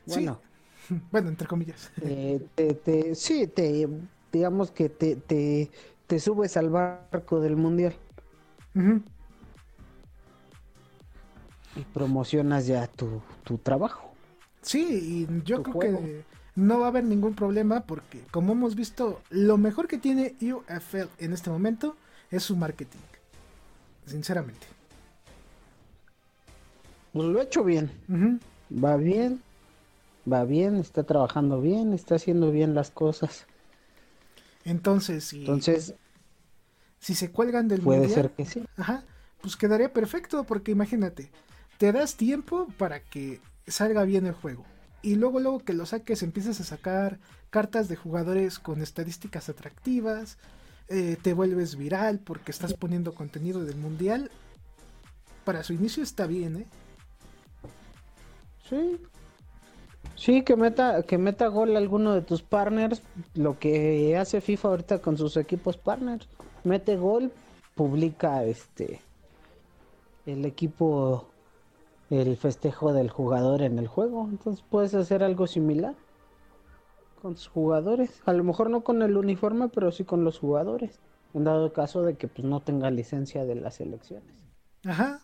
[0.06, 0.42] Bueno,
[1.12, 1.92] bueno, entre comillas.
[1.96, 3.88] te, sí, te,
[4.32, 5.72] digamos que te, te,
[6.08, 7.96] te subes al barco del mundial
[11.76, 13.22] y promocionas ya tu,
[13.64, 14.12] trabajo.
[14.62, 16.24] Sí, y yo creo que
[16.56, 21.10] no va a haber ningún problema porque como hemos visto, lo mejor que tiene UFL
[21.20, 21.96] en este momento
[22.32, 23.00] es su marketing.
[24.06, 24.68] Sinceramente.
[27.14, 27.92] Pues lo ha hecho bien.
[28.72, 29.42] Va bien.
[30.32, 33.46] Va bien, está trabajando bien, está haciendo bien las cosas.
[34.64, 35.94] Entonces, si, Entonces,
[37.00, 38.66] si se cuelgan del puede ser que sí.
[38.76, 39.04] Ajá,
[39.42, 41.30] pues quedaría perfecto porque imagínate,
[41.78, 44.66] te das tiempo para que salga bien el juego.
[45.02, 50.38] Y luego, luego que lo saques, empiezas a sacar cartas de jugadores con estadísticas atractivas.
[50.88, 54.32] Eh, te vuelves viral porque estás poniendo contenido del mundial.
[55.44, 56.66] Para su inicio está bien, ¿eh?
[58.70, 59.00] Sí.
[60.16, 63.02] Sí, que meta, que meta gol alguno de tus partners.
[63.36, 66.28] Lo que hace FIFA ahorita con sus equipos partners.
[66.64, 67.32] Mete gol,
[67.76, 69.02] publica este
[70.26, 71.30] el equipo
[72.10, 74.28] el festejo del jugador en el juego.
[74.30, 75.96] Entonces puedes hacer algo similar
[77.22, 78.22] con sus jugadores.
[78.26, 81.00] A lo mejor no con el uniforme, pero sí con los jugadores.
[81.34, 84.34] En dado caso de que pues, no tenga licencia de las elecciones.
[84.86, 85.22] Ajá.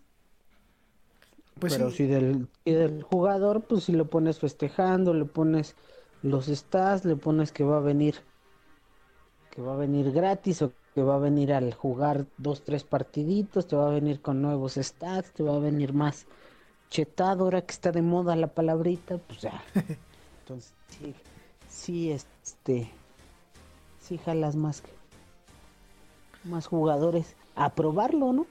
[1.60, 5.76] Pues pero si del, del jugador, pues si lo pones festejando, le pones
[6.24, 8.16] los stats, le pones que va a venir
[9.52, 13.68] que va a venir gratis o que va a venir al jugar dos, tres partiditos,
[13.68, 16.26] te va a venir con nuevos stats, te va a venir más
[16.92, 19.64] chetado, ahora que está de moda la palabrita, pues ya.
[20.42, 21.16] Entonces, sí,
[21.68, 22.92] sí, este,
[24.00, 24.84] sí jalas más,
[26.44, 28.46] más jugadores a probarlo, ¿no?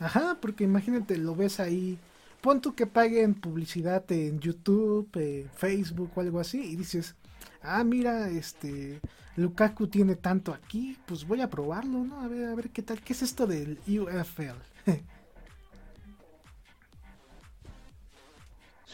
[0.00, 1.98] Ajá, porque imagínate, lo ves ahí,
[2.40, 7.14] pon tú que paguen publicidad en YouTube, en Facebook o algo así, y dices,
[7.62, 9.00] ah, mira, este,
[9.36, 12.20] Lukaku tiene tanto aquí, pues voy a probarlo, ¿no?
[12.20, 14.58] A ver, a ver qué tal, qué es esto del UFL.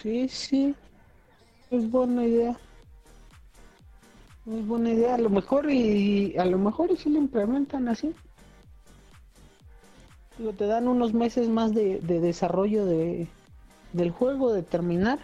[0.01, 0.75] Sí, sí.
[1.71, 2.59] Es buena idea.
[4.47, 5.15] Es buena idea.
[5.15, 8.15] A lo mejor y a lo mejor y si lo implementan así.
[10.39, 13.29] Digo, te dan unos meses más de, desarrollo de,
[13.93, 15.21] del juego, de terminar.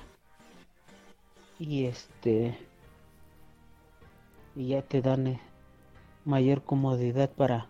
[1.59, 2.57] Y este.
[4.57, 5.41] Y ya te dan eh,
[6.25, 7.67] mayor comodidad para.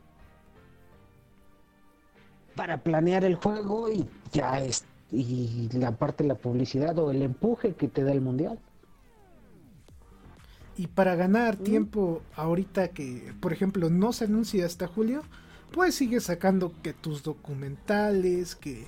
[2.55, 7.23] Para planear el juego y ya este y la parte de la publicidad o el
[7.23, 8.59] empuje que te da el mundial.
[10.77, 11.63] Y para ganar mm.
[11.63, 15.23] tiempo ahorita que, por ejemplo, no se anuncia hasta julio,
[15.73, 18.87] pues sigues sacando que tus documentales, que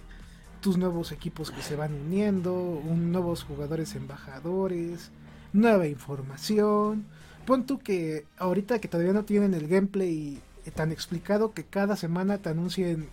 [0.62, 5.10] tus nuevos equipos que se van uniendo, un, nuevos jugadores embajadores,
[5.52, 7.04] nueva información.
[7.44, 10.40] Pon tú que ahorita que todavía no tienen el gameplay
[10.74, 13.08] tan explicado que cada semana te anuncien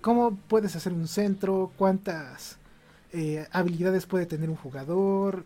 [0.00, 2.58] cómo puedes hacer un centro, cuántas
[3.12, 5.44] eh, habilidades puede tener un jugador,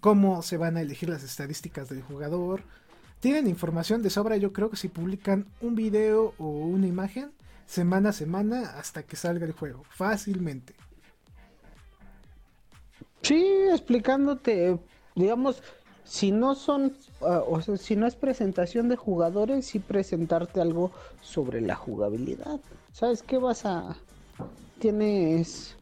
[0.00, 2.62] cómo se van a elegir las estadísticas del jugador.
[3.20, 7.32] Tienen información de sobra, yo creo que si publican un video o una imagen
[7.66, 10.74] semana a semana hasta que salga el juego, fácilmente.
[13.22, 14.78] Sí, explicándote,
[15.14, 15.62] digamos,
[16.04, 20.92] si no son, ah, o sea, si no es presentación de jugadores, sí presentarte algo
[21.22, 22.60] sobre la jugabilidad.
[22.94, 23.96] ¿Sabes qué vas a...?
[24.78, 25.76] Tienes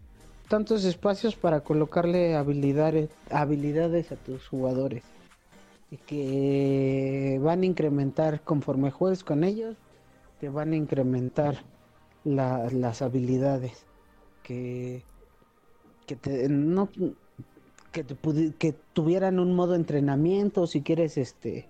[0.48, 5.04] tantos espacios para colocarle habilidades, habilidades a tus jugadores
[5.90, 9.76] y que van a incrementar conforme juegues con ellos,
[10.40, 11.62] te van a incrementar
[12.24, 13.84] las habilidades
[14.42, 15.02] que,
[16.06, 16.88] que te, no,
[17.92, 18.06] que,
[18.58, 21.68] que tuvieran un modo entrenamiento, si quieres este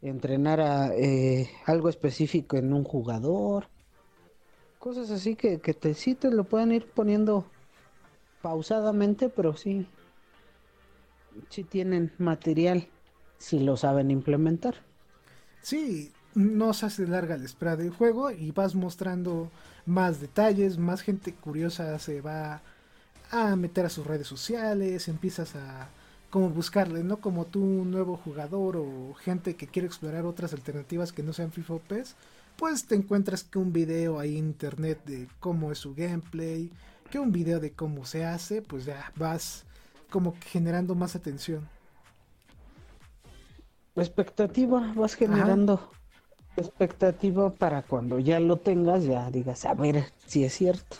[0.00, 3.73] entrenar a eh, algo específico en un jugador,
[4.84, 7.46] Cosas así que, que te sí lo pueden ir poniendo
[8.42, 9.86] pausadamente, pero sí,
[11.48, 12.86] sí tienen material
[13.38, 14.74] si lo saben implementar.
[15.62, 19.50] Sí, no se hace larga la espera del juego y vas mostrando
[19.86, 22.60] más detalles, más gente curiosa se va
[23.30, 25.88] a meter a sus redes sociales, empiezas a
[26.28, 27.22] como buscarle, ¿no?
[27.22, 31.52] Como tú un nuevo jugador o gente que quiere explorar otras alternativas que no sean
[31.52, 32.16] FIFA o PES,
[32.56, 36.70] pues te encuentras que un video ahí en internet de cómo es su gameplay,
[37.10, 39.64] que un video de cómo se hace, pues ya vas
[40.10, 41.68] como generando más atención.
[43.96, 45.90] Expectativa, vas generando
[46.56, 50.96] expectativa para cuando ya lo tengas, ya digas, a ver si es cierto.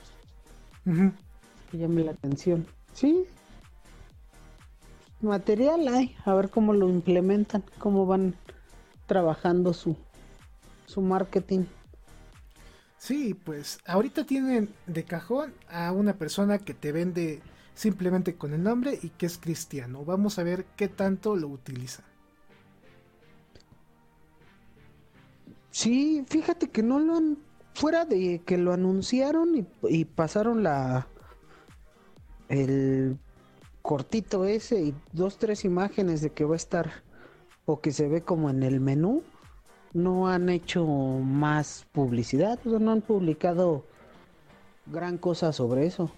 [0.84, 2.66] Que llame la atención.
[2.92, 3.26] Sí,
[5.24, 8.34] material hay, a ver cómo lo implementan, cómo van
[9.07, 9.96] trabajando su,
[10.95, 11.64] su marketing.
[12.99, 17.42] Sí, pues ahorita tienen de cajón a una persona que te vende
[17.74, 20.05] simplemente con el nombre y que es cristiano.
[20.05, 22.05] Vamos a ver qué tanto lo utiliza.
[25.72, 27.38] Sí, fíjate que no lo han,
[27.74, 31.09] fuera de que lo anunciaron y, y pasaron la
[32.49, 33.18] el
[33.82, 37.03] cortito ese y dos, tres imágenes de que va a estar
[37.66, 39.24] o que se ve como en el menú,
[39.95, 43.84] no han hecho más publicidad, no han publicado
[44.86, 46.11] gran cosa sobre eso.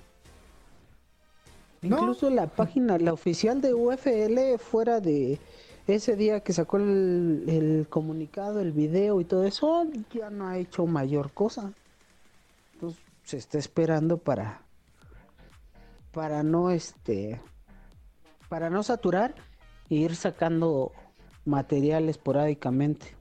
[1.83, 5.39] Incluso la página, la oficial de UFL, fuera de
[5.87, 10.59] ese día que sacó el, el, comunicado, el video y todo eso, ya no ha
[10.59, 11.72] hecho mayor cosa.
[12.72, 14.62] Entonces se está esperando para
[16.12, 17.41] para no este
[18.49, 19.35] para no saturar
[19.91, 20.93] e ir sacando
[21.45, 23.16] material esporádicamente.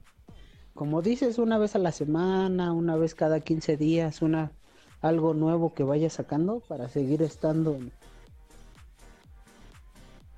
[0.76, 4.52] Como dices, una vez a la semana, una vez cada 15 días, una
[5.00, 7.90] algo nuevo que vaya sacando para seguir estando en,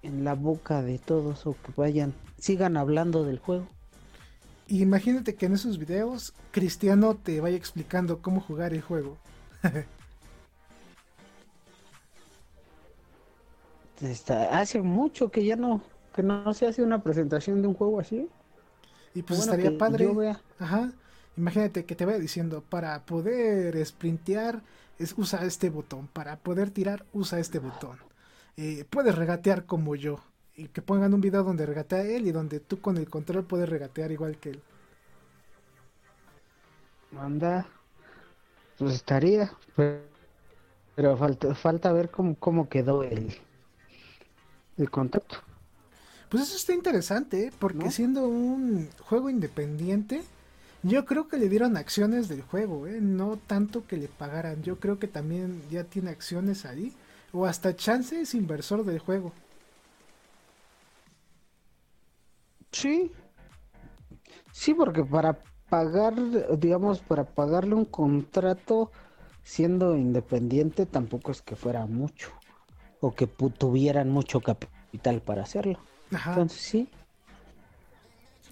[0.02, 3.66] en la boca de todos o que vayan, sigan hablando del juego.
[4.68, 9.16] Imagínate que en esos videos Cristiano te vaya explicando cómo jugar el juego.
[14.52, 15.82] hace mucho que ya no,
[16.14, 18.28] que no se hace una presentación de un juego así.
[19.18, 20.08] Y pues estaría padre.
[20.60, 20.92] Ajá.
[21.36, 24.62] Imagínate que te vaya diciendo, para poder sprintear,
[24.96, 26.06] es, usa este botón.
[26.06, 27.98] Para poder tirar, usa este botón.
[28.56, 30.20] Eh, puedes regatear como yo.
[30.54, 33.68] Y que pongan un video donde regatea él y donde tú con el control puedes
[33.68, 34.62] regatear igual que él.
[37.18, 37.66] Anda.
[38.78, 39.50] Pues estaría.
[40.94, 43.36] Pero, falta, falta ver cómo, cómo quedó el,
[44.76, 45.38] el contacto.
[46.28, 47.52] Pues eso está interesante, ¿eh?
[47.58, 50.22] porque siendo un juego independiente,
[50.82, 53.00] yo creo que le dieron acciones del juego, ¿eh?
[53.00, 54.62] no tanto que le pagaran.
[54.62, 56.92] Yo creo que también ya tiene acciones ahí,
[57.32, 59.32] o hasta chance es inversor del juego.
[62.72, 63.10] Sí,
[64.52, 65.38] sí, porque para
[65.70, 66.14] pagar,
[66.58, 68.90] digamos, para pagarle un contrato
[69.42, 72.30] siendo independiente tampoco es que fuera mucho
[73.00, 75.78] o que tuvieran mucho capital para hacerlo.
[76.10, 76.88] Entonces sí.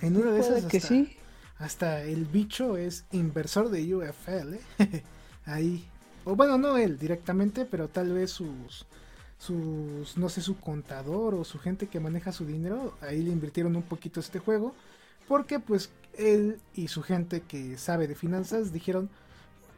[0.01, 1.17] En una de esas hasta, que sí.
[1.59, 5.03] Hasta el bicho es inversor de UFL, ¿eh?
[5.47, 5.85] ahí.
[6.25, 8.87] O bueno, no él directamente, pero tal vez sus
[9.39, 13.77] sus no sé su contador o su gente que maneja su dinero, ahí le invirtieron
[13.77, 14.75] un poquito este juego,
[15.29, 19.11] porque pues él y su gente que sabe de finanzas dijeron,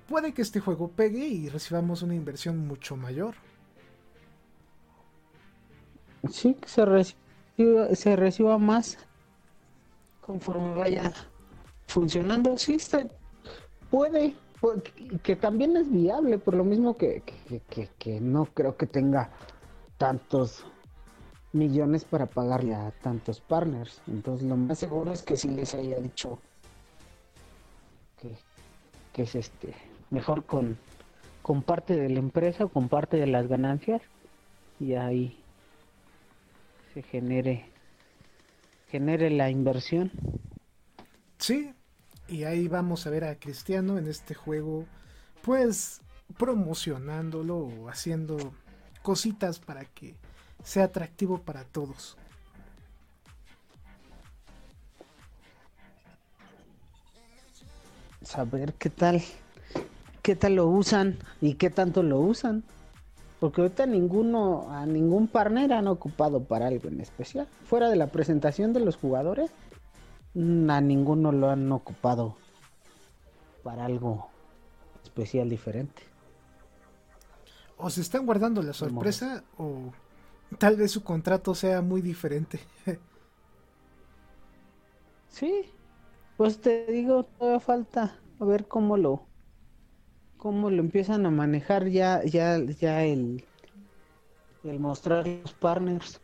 [0.09, 3.35] puede que este juego pegue y recibamos una inversión mucho mayor.
[6.31, 6.85] Sí, que se
[7.95, 8.99] se reciba más
[10.21, 11.13] conforme vaya
[11.87, 12.57] funcionando.
[12.57, 13.07] Sí, está,
[13.91, 14.35] puede,
[15.23, 17.23] que también es viable, por lo mismo que,
[17.99, 19.31] que, no creo que tenga
[19.97, 20.65] tantos
[21.53, 24.01] millones para pagarle a tantos partners.
[24.07, 26.39] Entonces lo más seguro es que sí les haya dicho
[28.21, 28.37] que,
[29.13, 29.75] que es este
[30.11, 30.79] mejor con,
[31.43, 34.03] con parte de la empresa con parte de las ganancias
[34.81, 35.38] y ahí
[37.03, 37.67] genere
[38.91, 40.11] genere la inversión.
[41.39, 41.73] Sí,
[42.27, 44.87] y ahí vamos a ver a Cristiano en este juego,
[45.43, 46.01] pues
[46.37, 48.37] promocionándolo o haciendo
[49.03, 50.15] cositas para que
[50.65, 52.17] sea atractivo para todos.
[58.23, 59.23] Saber qué tal,
[60.23, 62.63] qué tal lo usan y qué tanto lo usan.
[63.41, 67.47] Porque ahorita ninguno, a ningún partner han ocupado para algo en especial.
[67.65, 69.51] Fuera de la presentación de los jugadores,
[70.35, 72.37] mm, a ninguno lo han ocupado
[73.63, 74.29] para algo
[75.05, 76.03] especial diferente.
[77.77, 79.93] O se están guardando la sorpresa o
[80.59, 82.59] tal vez su contrato sea muy diferente.
[85.29, 85.71] sí,
[86.37, 89.28] pues te digo, todavía falta a ver cómo lo
[90.39, 93.45] cómo lo empiezan a manejar ya ya ya el
[94.65, 96.21] el mostrar los partners.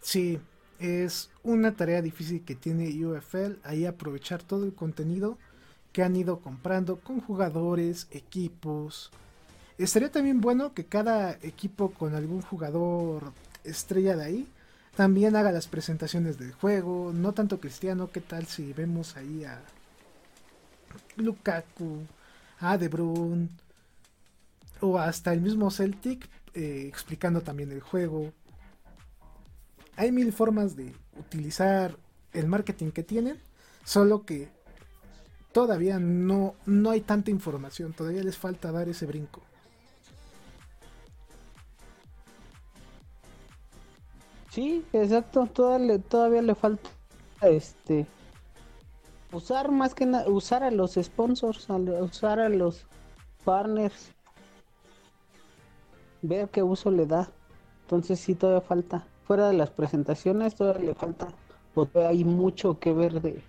[0.00, 0.38] Sí,
[0.78, 5.38] es una tarea difícil que tiene UFL, ahí aprovechar todo el contenido
[5.92, 9.10] que han ido comprando con jugadores, equipos.
[9.78, 13.32] Estaría también bueno que cada equipo con algún jugador
[13.64, 14.48] estrella de ahí
[14.96, 19.60] también haga las presentaciones del juego, no tanto Cristiano, ¿qué tal si vemos ahí a
[21.16, 22.06] Lukaku,
[22.60, 22.78] a
[24.80, 28.32] o hasta el mismo Celtic eh, explicando también el juego?
[29.98, 31.96] hay mil formas de utilizar
[32.32, 33.36] el marketing que tienen,
[33.84, 34.48] solo que
[35.50, 39.42] todavía no, no hay tanta información, todavía les falta dar ese brinco.
[44.52, 46.88] Sí, exacto, todavía le falta
[47.42, 48.06] este
[49.32, 52.86] usar más que nada, usar a los sponsors, usar a los
[53.44, 54.12] partners,
[56.22, 57.30] ver qué uso le da.
[57.82, 61.28] Entonces sí todavía falta fuera de las presentaciones todavía le falta,
[61.74, 63.42] porque hay mucho que ver de,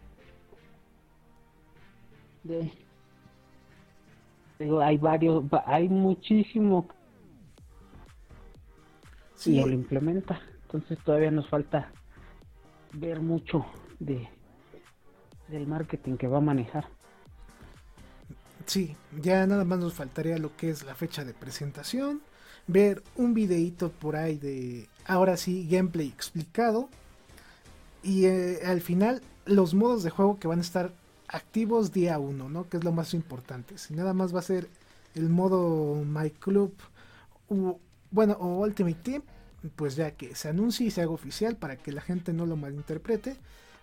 [2.43, 2.69] de
[4.59, 6.89] digo, hay varios, hay muchísimo
[9.35, 9.55] sí.
[9.55, 11.93] y lo implementa, entonces todavía nos falta
[12.91, 13.65] ver mucho
[13.99, 14.27] de
[15.51, 16.87] del marketing que va a manejar.
[18.65, 22.21] Sí, ya nada más nos faltaría lo que es la fecha de presentación,
[22.67, 26.89] ver un videito por ahí de, ahora sí, gameplay explicado.
[28.03, 30.91] Y eh, al final, los modos de juego que van a estar
[31.27, 32.69] activos día 1, ¿no?
[32.69, 33.77] Que es lo más importante.
[33.77, 34.69] Si nada más va a ser
[35.15, 36.73] el modo My Club,
[38.11, 39.23] bueno, o Ultimate Team,
[39.75, 42.55] pues ya que se anuncie y se haga oficial para que la gente no lo
[42.55, 43.35] malinterprete.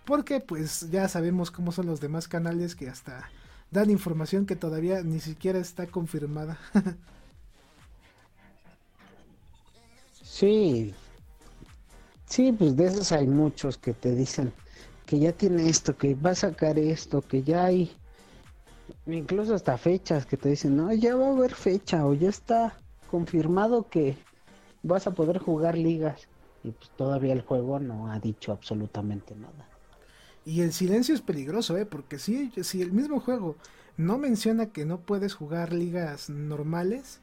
[0.07, 3.29] Porque pues ya sabemos cómo son los demás canales que hasta
[3.71, 6.57] dan información que todavía ni siquiera está confirmada.
[10.23, 10.93] Sí,
[12.25, 14.53] sí, pues de esos hay muchos que te dicen
[15.05, 17.91] que ya tiene esto, que va a sacar esto, que ya hay,
[19.07, 22.77] incluso hasta fechas que te dicen, no, ya va a haber fecha o ya está
[23.11, 24.17] confirmado que
[24.83, 26.29] vas a poder jugar ligas
[26.63, 29.76] y pues todavía el juego no ha dicho absolutamente nada.
[30.47, 31.85] Y el silencio es peligroso, ¿eh?
[31.85, 33.57] Porque si, si el mismo juego
[33.97, 37.19] no menciona que no puedes jugar ligas normales,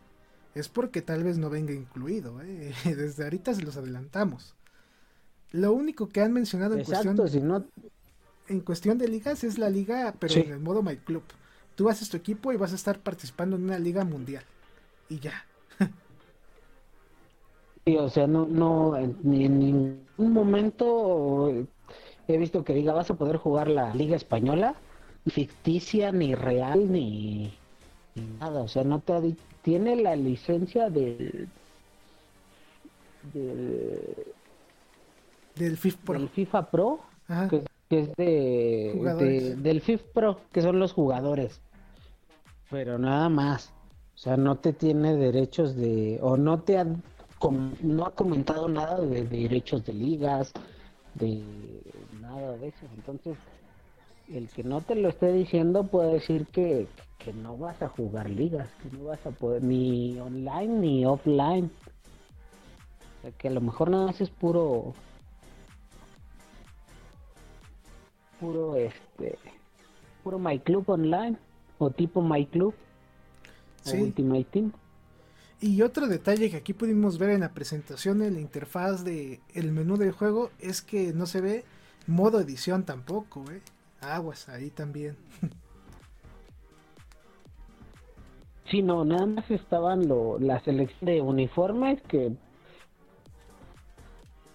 [0.55, 2.43] es porque tal vez no venga incluido.
[2.43, 2.75] ¿eh?
[2.85, 4.55] Desde ahorita se los adelantamos.
[5.53, 7.71] Lo único que han mencionado en cuestión,
[8.49, 11.23] en cuestión de ligas es la liga, pero en el modo My Club.
[11.77, 14.45] Tú haces tu equipo y vas a estar participando en una liga mundial.
[15.09, 15.47] Y ya.
[17.87, 21.67] Sí, o sea, no, no, ni en ningún momento
[22.29, 24.75] he visto que diga vas a poder jugar la liga española,
[25.27, 27.53] ficticia, ni real, ni,
[28.15, 28.63] ni nada.
[28.63, 31.49] O sea, no te ha dicho tiene la licencia del
[33.33, 34.27] del,
[35.79, 37.01] FIFA Pro, del FIFA Pro
[37.89, 41.63] que, es de, del FIFA Pro que son los jugadores.
[42.71, 43.73] Pero nada más
[44.15, 46.87] o sea no te tiene derechos de o no te ha
[47.83, 50.53] no ha comentado nada de derechos de ligas
[51.15, 51.43] de
[52.35, 53.37] nada de eso entonces
[54.29, 56.87] el que no te lo esté diciendo puede decir que,
[57.43, 61.71] no vas a jugar ligas, que no vas a poder ni online ni offline.
[63.19, 64.93] O sea, que a lo mejor nada más es puro
[68.39, 69.39] puro este
[70.23, 71.39] puro My Club online
[71.79, 72.75] o tipo My Club
[73.83, 73.97] sí.
[74.03, 74.73] Ultimate Team.
[75.63, 79.73] Y otro detalle que aquí pudimos ver en la presentación en la interfaz de el
[79.73, 81.65] menú del juego es que no se ve
[82.07, 83.61] modo edición tampoco, ¿eh?
[84.01, 85.17] aguas ahí también.
[88.71, 92.33] Sí, no, nada más estaban lo, la selección de uniformes que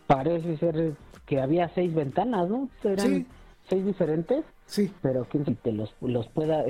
[0.08, 0.96] parece ser
[1.26, 2.70] que había seis ventanas, ¿no?
[2.84, 3.28] Eran
[3.70, 4.44] seis diferentes.
[4.66, 4.92] Sí.
[5.02, 6.66] Pero quién sabe si te los, los pueda,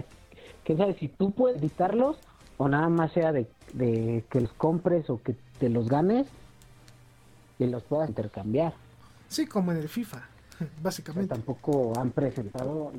[0.64, 2.18] quién sabe si tú puedes editarlos
[2.58, 6.28] o nada más sea de, de que los compres o que te los ganes
[7.58, 8.74] y los puedas intercambiar.
[9.30, 10.28] Sí, como en el FIFA.
[10.82, 11.34] básicamente.
[11.34, 12.92] tampoco han presentado.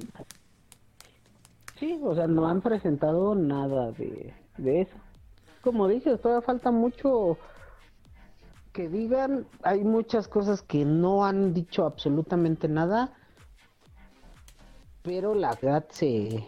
[1.78, 4.94] Sí, o sea, no han presentado nada de, eso.
[5.62, 7.38] Como dices, todavía falta mucho
[8.72, 9.46] que digan.
[9.62, 13.12] Hay muchas cosas que no han dicho absolutamente nada.
[15.02, 16.46] Pero la verdad se,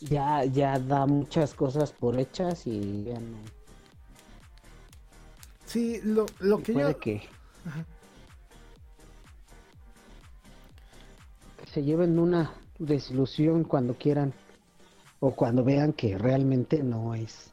[0.00, 3.38] ya, ya da muchas cosas por hechas y ya no.
[5.64, 6.98] Sí, lo, lo que puede yo...
[6.98, 7.22] que
[11.72, 14.34] se lleven una desilusión cuando quieran
[15.20, 17.50] o cuando vean que realmente no es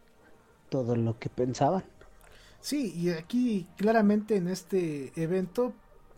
[0.70, 1.84] todo lo que pensaban.
[2.60, 5.74] Sí, y aquí claramente en este evento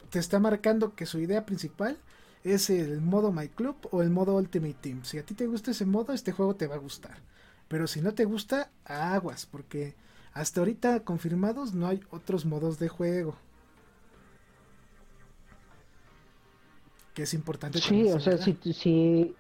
[0.10, 2.00] te está marcando que su idea principal
[2.44, 5.04] es el modo My Club o el modo Ultimate Team.
[5.04, 7.20] Si a ti te gusta ese modo, este juego te va a gustar.
[7.68, 9.94] Pero si no te gusta, aguas, porque
[10.34, 13.36] hasta ahorita confirmados no hay otros modos de juego.
[17.14, 17.80] Que es importante.
[17.80, 19.36] Sí, o sea, si, si,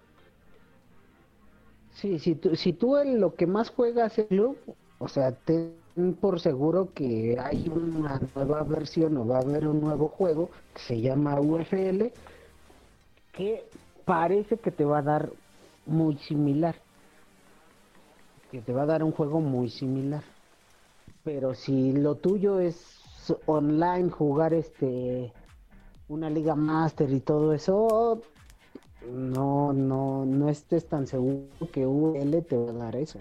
[1.93, 4.57] sí, si, tú, si tú lo que más juegas es club,
[4.99, 5.74] o sea, ten
[6.19, 10.80] por seguro que hay una nueva versión o va a haber un nuevo juego que
[10.82, 12.07] se llama UFL
[13.32, 13.63] que
[14.05, 15.32] parece que te va a dar
[15.86, 16.76] muy similar.
[18.51, 20.24] Que te va a dar un juego muy similar.
[21.24, 23.01] Pero si lo tuyo es
[23.45, 25.32] online, jugar este
[26.12, 28.22] una liga master y todo eso,
[29.09, 33.20] no, no, no estés tan seguro que UL te va a dar eso.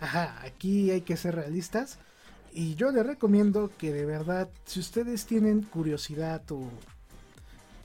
[0.00, 1.98] Ajá, aquí hay que ser realistas.
[2.52, 6.64] Y yo les recomiendo que de verdad, si ustedes tienen curiosidad o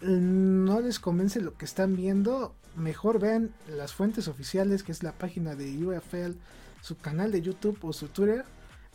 [0.01, 5.11] no les convence lo que están viendo, mejor vean las fuentes oficiales, que es la
[5.11, 6.37] página de UFL,
[6.81, 8.45] su canal de YouTube o su Twitter,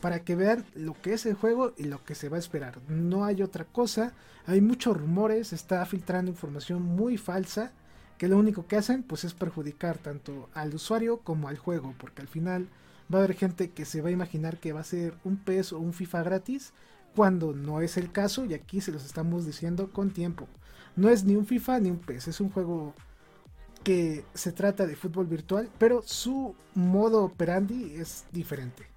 [0.00, 2.78] para que vean lo que es el juego y lo que se va a esperar.
[2.88, 4.12] No hay otra cosa,
[4.46, 7.72] hay muchos rumores, está filtrando información muy falsa,
[8.18, 12.22] que lo único que hacen pues es perjudicar tanto al usuario como al juego, porque
[12.22, 12.68] al final
[13.12, 15.72] va a haber gente que se va a imaginar que va a ser un PES
[15.72, 16.72] o un FIFA gratis,
[17.14, 20.46] cuando no es el caso y aquí se los estamos diciendo con tiempo.
[20.96, 22.94] No es ni un FIFA ni un PES, es un juego
[23.82, 28.95] que se trata de fútbol virtual, pero su modo operandi es diferente.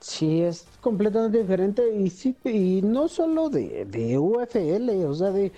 [0.00, 5.52] Sí, es completamente diferente y sí, y no solo de, de UFL, o sea, de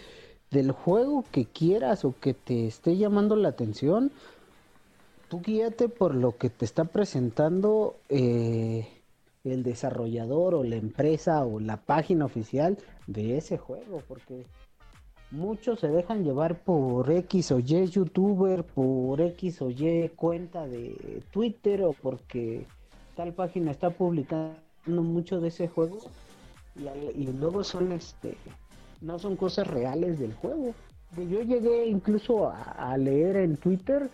[0.53, 4.12] del juego que quieras o que te esté llamando la atención,
[5.28, 8.86] tú guíate por lo que te está presentando eh,
[9.45, 14.45] el desarrollador o la empresa o la página oficial de ese juego, porque
[15.30, 21.22] muchos se dejan llevar por X o Y youtuber, por X o Y cuenta de
[21.30, 22.66] Twitter o porque
[23.17, 24.57] tal página está publicando
[24.87, 25.99] mucho de ese juego
[26.75, 28.37] y, luego son este
[29.01, 30.75] no son cosas reales del juego.
[31.17, 34.09] Yo llegué incluso a leer en Twitter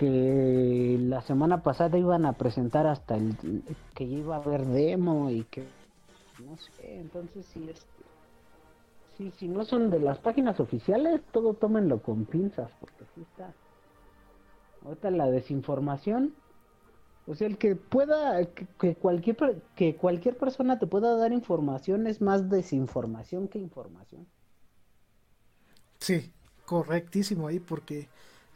[0.00, 3.36] que la semana pasada iban a presentar hasta el
[3.94, 5.64] que iba a haber demo y que
[6.42, 8.00] no sé, entonces si este
[9.36, 13.52] si no son de las páginas oficiales, todo tómenlo con pinzas, porque si está
[14.82, 16.32] ahorita la desinformación,
[17.30, 22.20] o sea, el que pueda que, cualquier que cualquier persona te pueda dar información es
[22.20, 24.26] más desinformación que información.
[25.98, 26.32] Sí,
[26.64, 28.08] correctísimo ahí porque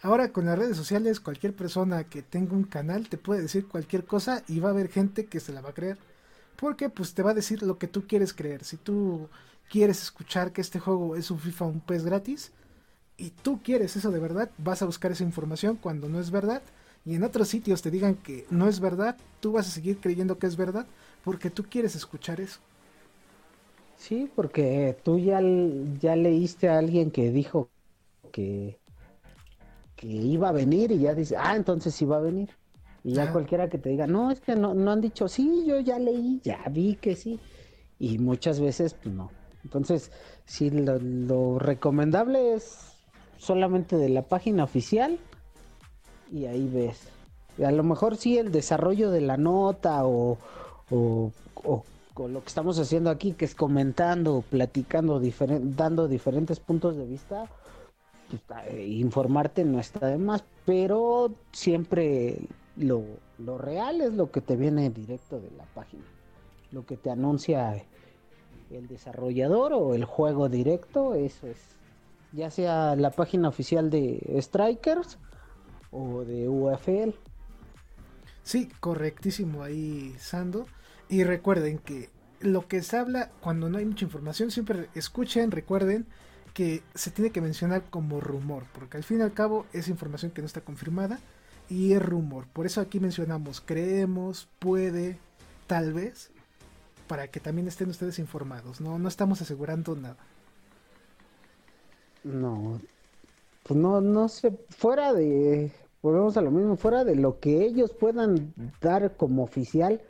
[0.04, 4.04] Ahora con las redes sociales cualquier persona que tenga un canal te puede decir cualquier
[4.04, 5.96] cosa y va a haber gente que se la va a creer.
[6.56, 8.64] Porque pues te va a decir lo que tú quieres creer.
[8.64, 9.30] Si tú
[9.70, 12.52] quieres escuchar que este juego es un FIFA un pez gratis
[13.16, 16.60] y tú quieres eso de verdad, vas a buscar esa información cuando no es verdad.
[17.05, 20.38] Y en otros sitios te digan que no es verdad, tú vas a seguir creyendo
[20.38, 20.86] que es verdad
[21.22, 22.61] porque tú quieres escuchar eso.
[23.96, 25.40] Sí, porque tú ya,
[26.00, 27.68] ya leíste a alguien que dijo
[28.32, 28.78] que
[29.96, 32.50] que iba a venir y ya dice, ah, entonces sí va a venir.
[33.02, 35.78] Y ya cualquiera que te diga, no, es que no, no han dicho, sí, yo
[35.80, 37.38] ya leí, ya vi que sí.
[37.98, 39.30] Y muchas veces, pues no.
[39.62, 40.11] Entonces,
[40.46, 42.96] sí, lo, recomendable es
[43.38, 45.18] solamente de la página oficial
[46.30, 47.08] y ahí ves.
[47.64, 50.38] a lo mejor sí el desarrollo de la nota o,
[50.90, 51.84] o, o,
[52.28, 55.20] lo que estamos haciendo aquí, que es comentando, platicando,
[55.62, 57.48] dando diferentes puntos de vista,
[58.68, 62.38] eh, informarte no está de más, pero siempre
[62.76, 63.02] lo,
[63.38, 66.04] lo real es lo que te viene directo de la página,
[66.70, 67.82] lo que te anuncia
[68.70, 71.58] el desarrollador o el juego directo, eso es,
[72.32, 75.18] ya sea la página oficial de Strikers
[75.95, 77.14] o de UFL.
[78.42, 80.66] Sí, correctísimo ahí, Sando.
[81.09, 86.07] Y recuerden que lo que se habla cuando no hay mucha información, siempre escuchen, recuerden
[86.53, 90.30] que se tiene que mencionar como rumor, porque al fin y al cabo es información
[90.30, 91.18] que no está confirmada
[91.68, 92.47] y es rumor.
[92.49, 95.18] Por eso aquí mencionamos creemos, puede,
[95.66, 96.30] tal vez,
[97.09, 98.80] para que también estén ustedes informados.
[98.80, 100.16] No, no estamos asegurando nada.
[102.24, 102.80] No.
[103.62, 105.72] pues no, no sé, fuera de,
[106.05, 108.52] volvemos a lo mismo, fuera de lo que ellos puedan
[108.82, 110.02] dar como oficial,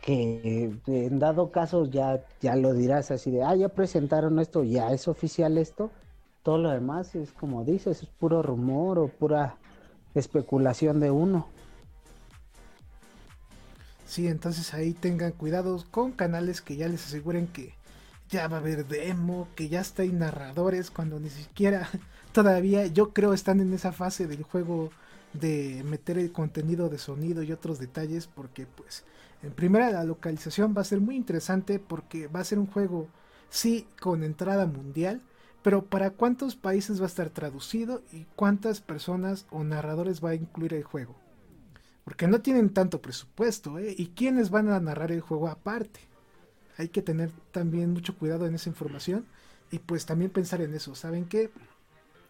[0.00, 4.90] que en dado caso ya, ya lo dirás así de, ah, ya presentaron esto, ya
[4.90, 5.90] es oficial esto,
[6.42, 9.58] todo lo demás es como dices, es puro rumor o pura
[10.14, 11.46] especulación de uno.
[14.06, 17.74] Sí, entonces ahí tengan cuidado con canales que ya les aseguren que
[18.30, 21.86] ya va a haber demo, que ya está en narradores, cuando ni siquiera
[22.32, 24.90] todavía yo creo están en esa fase del juego
[25.32, 29.04] de meter el contenido de sonido y otros detalles porque pues
[29.42, 33.08] en primera la localización va a ser muy interesante porque va a ser un juego
[33.48, 35.22] sí con entrada mundial
[35.62, 40.34] pero para cuántos países va a estar traducido y cuántas personas o narradores va a
[40.34, 41.14] incluir el juego.
[42.04, 43.94] Porque no tienen tanto presupuesto, ¿eh?
[43.96, 46.00] ¿Y quiénes van a narrar el juego aparte?
[46.76, 49.24] Hay que tener también mucho cuidado en esa información
[49.70, 50.96] y pues también pensar en eso.
[50.96, 51.50] ¿Saben qué?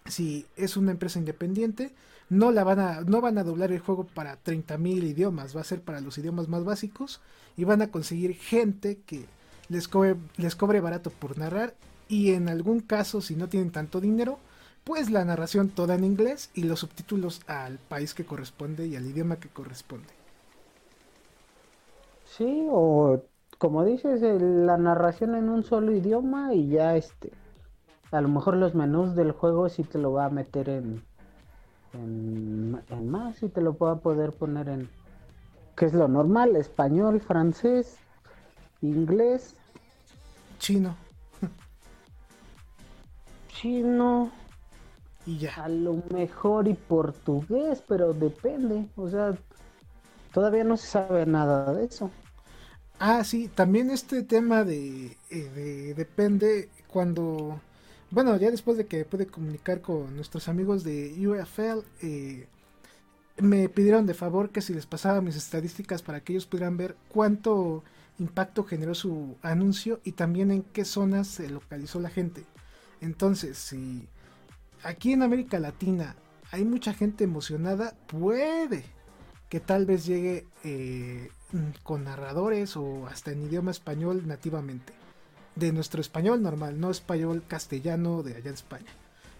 [0.06, 1.92] Si es una empresa independiente,
[2.28, 5.64] no, la van, a, no van a doblar el juego para 30.000 idiomas, va a
[5.64, 7.20] ser para los idiomas más básicos
[7.56, 9.26] y van a conseguir gente que
[9.68, 11.74] les cobre, les cobre barato por narrar
[12.08, 14.38] y en algún caso si no tienen tanto dinero,
[14.84, 19.06] pues la narración toda en inglés y los subtítulos al país que corresponde y al
[19.06, 20.08] idioma que corresponde.
[22.24, 23.22] Sí, o
[23.58, 27.32] como dices, la narración en un solo idioma y ya este,
[28.12, 31.02] a lo mejor los menús del juego sí te lo va a meter en,
[31.94, 34.88] en, más y te lo va a poder poner en,
[35.76, 37.96] que es lo normal, español, francés,
[38.82, 39.56] inglés,
[40.58, 40.94] chino
[43.48, 44.30] chino.
[45.24, 45.54] Y ya.
[45.54, 48.88] A lo mejor y portugués, pero depende.
[48.96, 49.34] O sea,
[50.32, 52.10] todavía no se sabe nada de eso.
[52.98, 57.60] Ah, sí, también este tema de, eh, depende cuando,
[58.12, 62.46] bueno, ya después de que pude comunicar con nuestros amigos de UFL, eh,
[63.38, 66.94] me pidieron de favor que si les pasaba mis estadísticas para que ellos pudieran ver
[67.08, 67.82] cuánto
[68.18, 72.44] impacto generó su anuncio y también en qué zonas se localizó la gente.
[73.00, 74.06] Entonces, si
[74.82, 76.14] aquí en América Latina
[76.50, 78.84] hay mucha gente emocionada, puede
[79.48, 81.30] que tal vez llegue eh,
[81.82, 84.92] con narradores o hasta en idioma español nativamente.
[85.54, 88.90] De nuestro español normal, no español castellano de allá de España.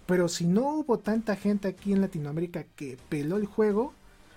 [0.06, 3.94] Pero si no hubo tanta gente aquí en Latinoamérica que peló el juego,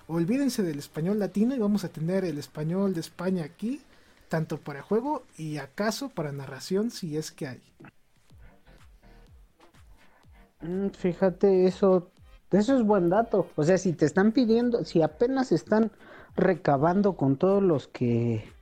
[0.07, 3.81] olvídense del español latino y vamos a tener el español de España aquí,
[4.29, 7.61] tanto para juego y acaso para narración si es que hay.
[10.61, 12.11] Mm, fíjate, eso,
[12.51, 13.49] eso es buen dato.
[13.55, 15.91] O sea, si te están pidiendo, si apenas están
[16.35, 18.54] recabando con todos los que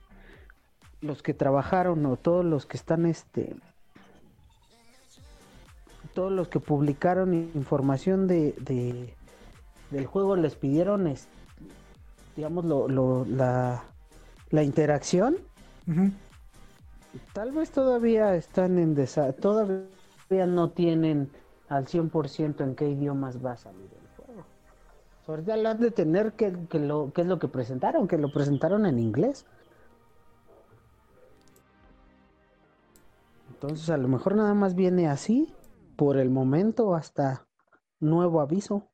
[1.04, 3.54] los que trabajaron o todos los que están este
[6.14, 8.54] todos los que publicaron información de,
[9.90, 11.12] del juego les pidieron
[12.36, 13.84] digamos lo, la,
[14.50, 15.36] la interacción
[17.32, 19.86] tal vez todavía están en desa todavía
[20.46, 21.30] no tienen
[21.68, 24.44] al 100% en qué idiomas va a salir el juego.
[25.26, 28.86] Ahorita lo han de tener que, lo, que es lo que presentaron, que lo presentaron
[28.86, 29.46] en inglés.
[33.64, 35.50] Entonces a lo mejor nada más viene así,
[35.96, 37.46] por el momento, hasta
[37.98, 38.90] nuevo aviso.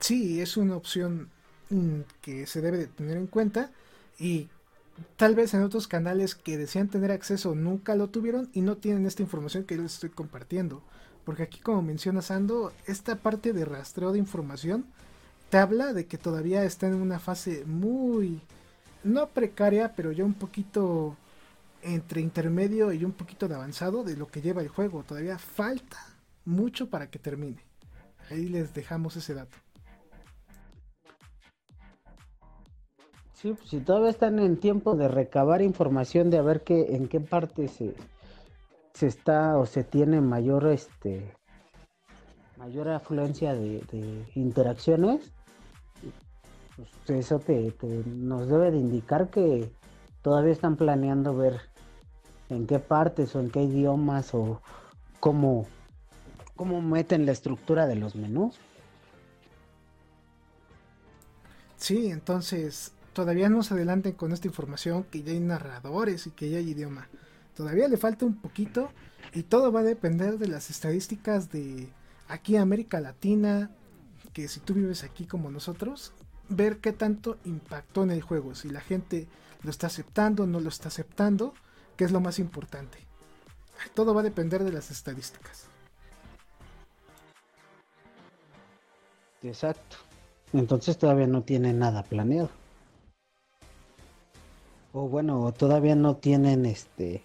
[0.00, 1.30] Sí, es una opción
[1.70, 3.70] mm, que se debe de tener en cuenta
[4.18, 4.48] y
[5.14, 9.06] tal vez en otros canales que decían tener acceso nunca lo tuvieron y no tienen
[9.06, 10.82] esta información que yo les estoy compartiendo.
[11.24, 14.86] Porque aquí, como menciona Sando, esta parte de rastreo de información
[15.48, 18.42] te habla de que todavía está en una fase muy,
[19.04, 21.16] no precaria, pero ya un poquito
[21.82, 25.04] entre intermedio y un poquito de avanzado de lo que lleva el juego.
[25.04, 25.98] Todavía falta
[26.44, 27.62] mucho para que termine.
[28.30, 29.56] Ahí les dejamos ese dato.
[33.34, 37.06] Sí, pues si todavía están en tiempo de recabar información de a ver qué, en
[37.06, 37.94] qué parte se,
[38.94, 41.38] se está o se tiene mayor este
[42.56, 43.80] mayor afluencia de,
[44.34, 45.32] interacciones,
[47.06, 47.74] pues eso te,
[48.06, 49.70] nos debe de indicar que
[50.22, 51.60] todavía están planeando ver
[52.50, 54.62] en qué partes o en qué idiomas o
[55.20, 55.66] cómo,
[56.56, 58.58] cómo meten la estructura de los menús.
[61.76, 66.50] Sí, entonces todavía no se adelanten con esta información que ya hay narradores y que
[66.50, 67.08] ya hay idioma.
[67.56, 68.90] Todavía le falta un poquito
[69.34, 71.88] y todo va a depender de las estadísticas de
[72.28, 73.70] aquí América Latina,
[74.32, 76.12] que si tú vives aquí como nosotros,
[76.48, 79.28] ver qué tanto impactó en el juego, si la gente
[79.62, 81.54] lo está aceptando no lo está aceptando,
[81.96, 82.98] que es lo más importante.
[83.94, 85.66] todo va a depender de las estadísticas.
[89.42, 89.96] Exacto.
[90.52, 92.50] Entonces todavía no tiene nada planeado.
[94.92, 97.22] O bueno, todavía no tienen este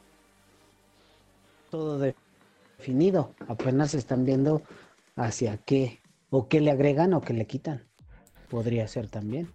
[1.72, 1.98] todo
[2.78, 3.34] definido.
[3.48, 4.62] Apenas están viendo
[5.16, 6.00] hacia qué
[6.30, 7.84] o qué le agregan o qué le quitan.
[8.54, 9.50] Podría ser también.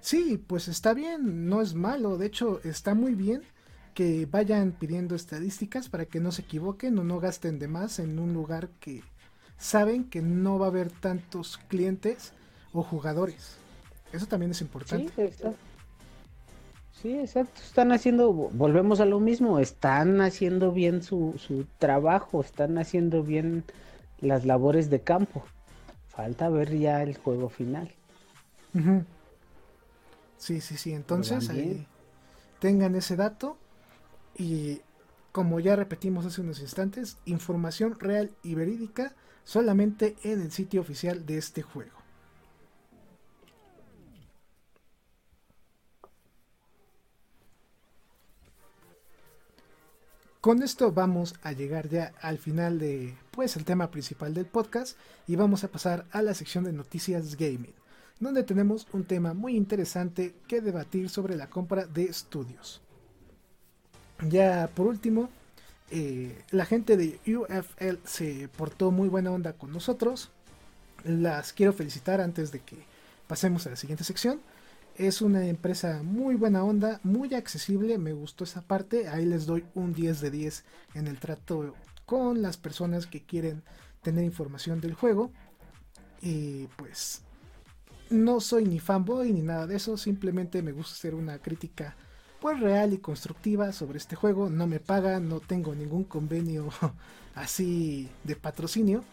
[0.00, 2.16] Sí, pues está bien, no es malo.
[2.16, 3.42] De hecho, está muy bien
[3.92, 8.18] que vayan pidiendo estadísticas para que no se equivoquen o no gasten de más en
[8.18, 9.02] un lugar que
[9.58, 12.32] saben que no va a haber tantos clientes
[12.72, 13.58] o jugadores.
[14.10, 15.12] Eso también es importante.
[15.14, 15.58] Sí, exacto.
[17.02, 17.60] Sí, exacto.
[17.62, 23.64] Están haciendo, volvemos a lo mismo, están haciendo bien su, su trabajo, están haciendo bien
[24.18, 25.44] las labores de campo.
[26.08, 27.92] Falta ver ya el juego final.
[30.36, 30.92] Sí, sí, sí.
[30.92, 31.86] Entonces, ahí
[32.60, 33.56] tengan ese dato
[34.36, 34.80] y
[35.32, 39.14] como ya repetimos hace unos instantes, información real y verídica
[39.44, 42.00] solamente en el sitio oficial de este juego.
[50.40, 54.96] Con esto vamos a llegar ya al final de pues el tema principal del podcast
[55.26, 57.74] y vamos a pasar a la sección de noticias gaming,
[58.20, 62.82] donde tenemos un tema muy interesante que debatir sobre la compra de estudios.
[64.28, 65.30] Ya por último,
[65.90, 70.30] eh, la gente de UFL se portó muy buena onda con nosotros.
[71.04, 72.76] Las quiero felicitar antes de que
[73.26, 74.40] pasemos a la siguiente sección.
[74.96, 79.08] Es una empresa muy buena onda, muy accesible, me gustó esa parte.
[79.08, 80.64] Ahí les doy un 10 de 10
[80.94, 83.62] en el trato con las personas que quieren
[84.02, 85.30] tener información del juego.
[86.20, 87.22] Y pues
[88.10, 91.96] no soy ni fanboy ni nada de eso, simplemente me gusta hacer una crítica
[92.40, 94.50] pues real y constructiva sobre este juego.
[94.50, 96.68] No me pagan, no tengo ningún convenio
[97.34, 99.04] así de patrocinio,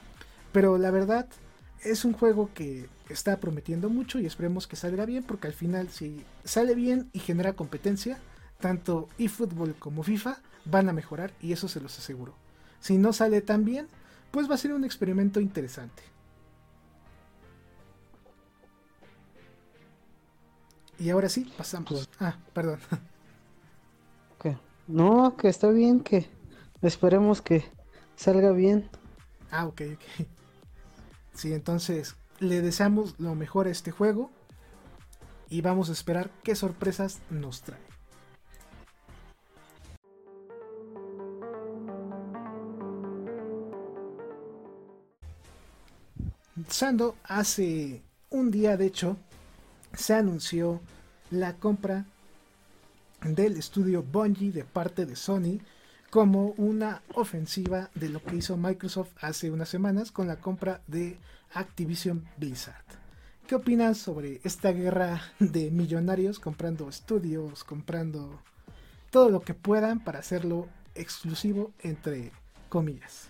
[0.52, 1.28] pero la verdad
[1.84, 5.90] es un juego que está prometiendo mucho y esperemos que salga bien porque al final
[5.90, 8.20] si sale bien y genera competencia,
[8.60, 12.34] tanto eFootball como FIFA van a mejorar y eso se los aseguro.
[12.80, 13.88] Si no sale tan bien,
[14.32, 16.04] pues va a ser un experimento interesante.
[21.00, 21.90] Y ahora sí, pasamos.
[21.90, 22.80] Pues ah, perdón.
[24.88, 26.30] No, que está bien, que
[26.82, 27.66] esperemos que
[28.16, 28.90] salga bien.
[29.52, 30.28] Ah, ok, ok.
[31.34, 34.32] Sí, entonces le deseamos lo mejor a este juego
[35.50, 37.80] y vamos a esperar qué sorpresas nos trae.
[46.70, 49.18] Sando, hace un día de hecho,
[49.98, 50.80] se anunció
[51.32, 52.06] la compra
[53.22, 55.60] del estudio Bungie de parte de Sony
[56.12, 61.18] como una ofensiva de lo que hizo Microsoft hace unas semanas con la compra de
[61.54, 62.86] Activision Blizzard.
[63.48, 68.42] ¿Qué opinas sobre esta guerra de millonarios comprando estudios, comprando
[69.10, 72.32] todo lo que puedan para hacerlo exclusivo entre
[72.70, 73.30] comillas?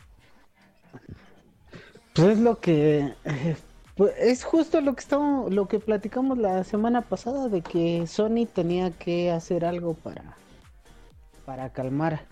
[2.14, 3.14] Pues es lo que
[3.98, 8.46] pues es justo lo que estamos, lo que platicamos la semana pasada de que Sony
[8.52, 10.38] tenía que hacer algo para
[11.48, 12.26] para calmar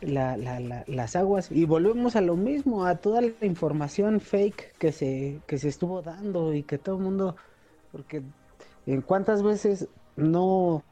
[0.00, 1.52] las aguas.
[1.52, 6.02] Y volvemos a lo mismo, a toda la información fake que se, que se estuvo
[6.02, 7.36] dando y que todo el mundo,
[7.92, 8.20] porque
[8.86, 9.86] en cuántas veces
[10.16, 10.82] no,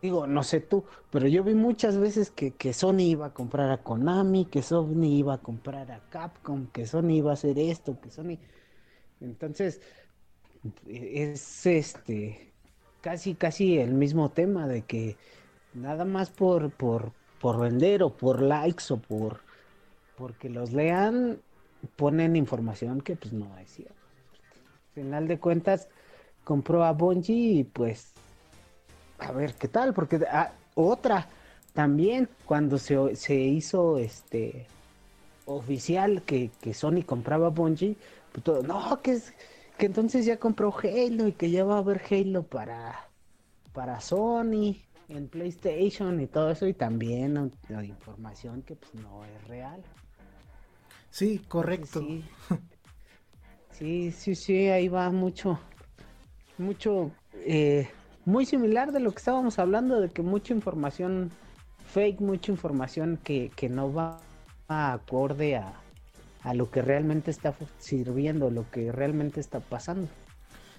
[0.00, 3.70] digo, no sé tú, pero yo vi muchas veces que, que Sony iba a comprar
[3.70, 8.00] a Konami, que Sony iba a comprar a Capcom, que Sony iba a hacer esto,
[8.00, 8.38] que Sony...
[9.24, 9.80] Entonces,
[10.86, 12.52] es este
[13.00, 15.16] casi casi el mismo tema de que
[15.74, 19.40] nada más por, por, por vender o por likes o por
[20.16, 21.38] porque los lean,
[21.96, 23.94] ponen información que pues no es cierto.
[23.94, 25.88] Al final de cuentas,
[26.44, 28.12] compró a Bungie y pues
[29.18, 31.28] a ver qué tal, porque ah, otra
[31.72, 34.66] también cuando se, se hizo este
[35.46, 37.96] oficial que, que Sony compraba Bungie,
[38.34, 39.32] pues todo, no, que es
[39.78, 43.08] que entonces ya compró Halo y que ya va a haber Halo para
[43.72, 44.76] para Sony
[45.08, 49.82] en PlayStation y todo eso y también la información que pues no es real.
[51.10, 52.04] Sí, correcto.
[53.70, 55.58] Sí, sí, sí, ahí va mucho,
[56.58, 57.88] mucho, eh,
[58.24, 61.30] muy similar de lo que estábamos hablando, de que mucha información
[61.86, 64.20] fake, mucha información que, que no va
[64.68, 65.83] acorde a,
[66.44, 70.08] a lo que realmente está sirviendo, lo que realmente está pasando.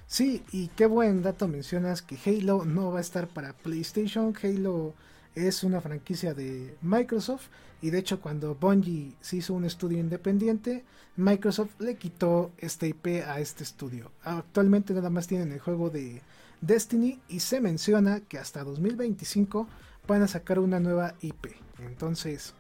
[0.07, 4.33] Sí, y qué buen dato mencionas que Halo no va a estar para PlayStation.
[4.41, 4.93] Halo
[5.33, 7.47] es una franquicia de Microsoft
[7.81, 10.85] y de hecho cuando Bungie se hizo un estudio independiente,
[11.17, 14.11] Microsoft le quitó este IP a este estudio.
[14.23, 16.21] Actualmente nada más tienen el juego de
[16.61, 19.67] Destiny y se menciona que hasta 2025
[20.07, 21.47] van a sacar una nueva IP.
[21.79, 22.53] Entonces,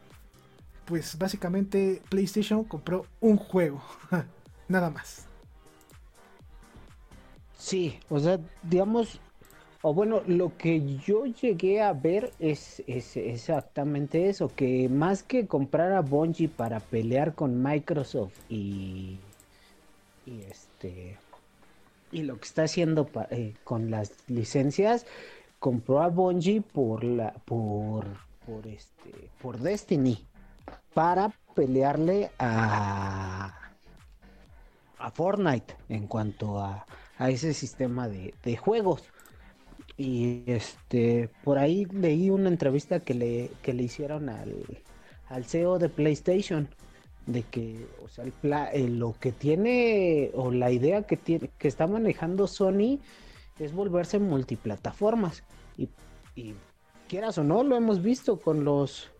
[0.85, 3.81] pues básicamente PlayStation compró un juego,
[4.67, 5.25] nada más.
[7.57, 9.19] Sí, o sea, digamos,
[9.81, 15.91] o bueno, lo que yo llegué a ver es, exactamente eso, que más que comprar
[15.91, 19.17] a Bungie para pelear con Microsoft y,
[20.25, 21.17] y este
[22.11, 25.05] y lo que está haciendo eh, con las licencias,
[25.59, 28.05] compró a Bungie por la por
[28.45, 30.23] por este por Destiny
[30.95, 33.55] para pelearle a
[35.05, 36.87] a Fortnite en cuanto a,
[37.19, 39.03] a ese sistema de, de, juegos.
[39.97, 44.83] Y este por ahí leí una entrevista que le, que le hicieron al,
[45.29, 46.67] al CEO de PlayStation
[47.27, 48.25] de que o sea
[48.73, 52.99] el lo que tiene o la idea que tiene que está manejando Sony
[53.59, 55.43] es volverse multiplataformas
[55.77, 56.53] y
[57.07, 59.11] quieras o no lo hemos visto con los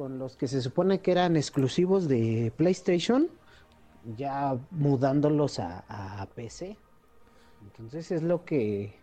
[0.00, 3.28] con los que se supone que eran exclusivos de PlayStation,
[4.16, 6.78] ya mudándolos a, PC.
[7.60, 8.94] Entonces es lo que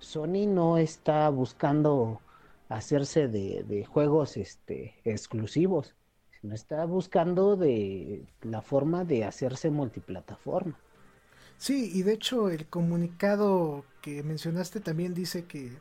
[0.00, 2.20] Sony no está buscando
[2.68, 5.94] hacerse de, juegos este, exclusivos,
[6.38, 10.78] sino está buscando de la forma de hacerse multiplataforma.
[11.56, 15.72] Sí, y de hecho el comunicado que mencionaste también dice que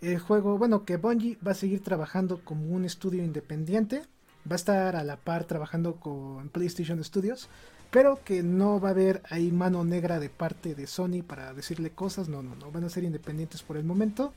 [0.00, 4.02] el juego, bueno, que Bungie va a seguir trabajando como un estudio independiente,
[4.50, 7.48] va a estar a la par trabajando con PlayStation Studios,
[7.90, 11.90] pero que no va a haber ahí mano negra de parte de Sony para decirle
[11.90, 14.32] cosas, no, no, no, van a ser independientes por el momento.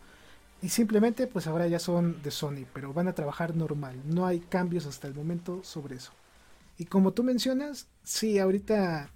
[0.62, 4.40] Y simplemente pues ahora ya son de Sony, pero van a trabajar normal, no hay
[4.40, 6.12] cambios hasta el momento sobre eso.
[6.78, 9.10] Y como tú mencionas, sí, ahorita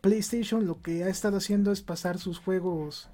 [0.00, 3.08] PlayStation lo que ha estado haciendo es pasar sus juegos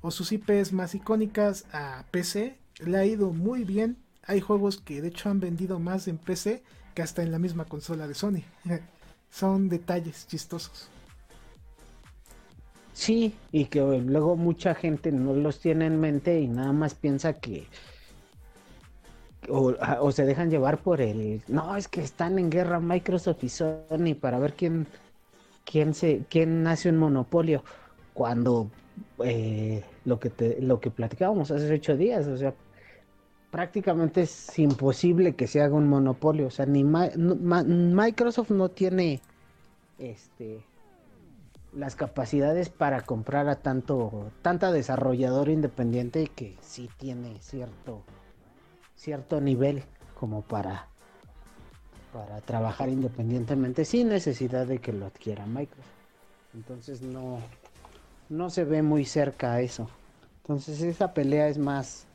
[0.00, 2.58] o sus IPs más icónicas a PC.
[2.78, 3.96] Le ha ido muy bien.
[4.24, 6.62] Hay juegos que de hecho han vendido más en PC
[6.94, 8.42] que hasta en la misma consola de Sony.
[9.30, 10.88] Son detalles chistosos.
[12.92, 17.34] Sí, y que luego mucha gente no los tiene en mente y nada más piensa
[17.34, 17.68] que
[19.48, 23.48] o, o, se dejan llevar por el no es que están en guerra Microsoft y
[23.48, 24.88] Sony para ver quién
[25.64, 27.62] quién se quién hace un monopolio
[28.18, 28.68] cuando
[29.22, 32.52] eh, lo que te, lo que platicábamos hace ocho días, o sea,
[33.52, 39.20] prácticamente es imposible que se haga un monopolio, o sea, ni Microsoft no tiene
[40.00, 40.64] este
[41.72, 48.02] las capacidades para comprar a tanto tanta desarrollador independiente que sí tiene cierto
[48.96, 49.84] cierto nivel
[50.18, 50.88] como para
[52.12, 55.86] para trabajar independientemente sin necesidad de que lo adquiera Microsoft.
[56.54, 57.38] Entonces no
[58.28, 59.88] no se ve muy cerca a eso.
[60.42, 62.06] Entonces esa pelea es más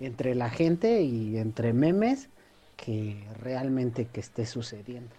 [0.00, 2.28] entre la gente y entre memes
[2.76, 5.14] que realmente que esté sucediendo.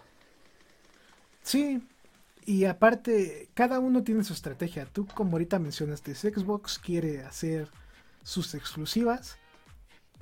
[1.42, 1.82] Sí,
[2.46, 4.86] y aparte, cada uno tiene su estrategia.
[4.86, 7.68] Tú, como ahorita mencionaste, Xbox quiere hacer
[8.22, 9.36] sus exclusivas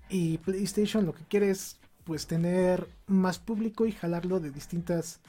[0.08, 5.20] y PlayStation lo que quiere es pues tener más público y jalarlo de distintas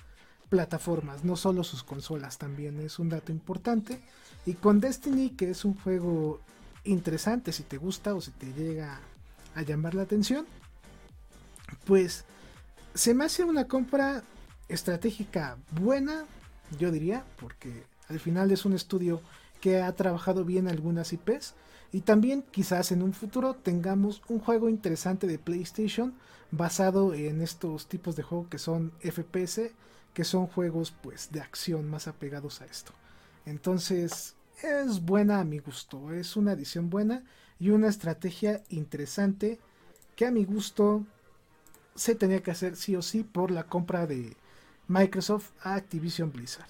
[0.49, 4.01] plataformas, no solo sus consolas, también es un dato importante.
[4.45, 6.39] Y con Destiny, que es un juego
[6.83, 8.99] interesante si te gusta o si te llega
[9.55, 10.45] a llamar la atención,
[11.85, 12.25] pues
[12.93, 14.23] se me hace una compra
[14.67, 16.25] estratégica buena,
[16.79, 19.21] yo diría, porque al final es un estudio
[19.61, 21.53] que ha trabajado bien algunas IPs
[21.91, 26.13] y también quizás en un futuro tengamos un juego interesante de PlayStation
[26.51, 29.71] basado en estos tipos de juego que son FPS
[30.19, 32.91] que son juegos pues de acción más apegados a esto.
[33.45, 37.23] Entonces es buena a mi gusto, es una edición buena
[37.57, 39.61] y una estrategia interesante
[40.17, 41.05] que a mi gusto
[41.95, 44.35] se tenía que hacer sí o sí por la compra de
[44.89, 46.67] Microsoft a Activision Blizzard.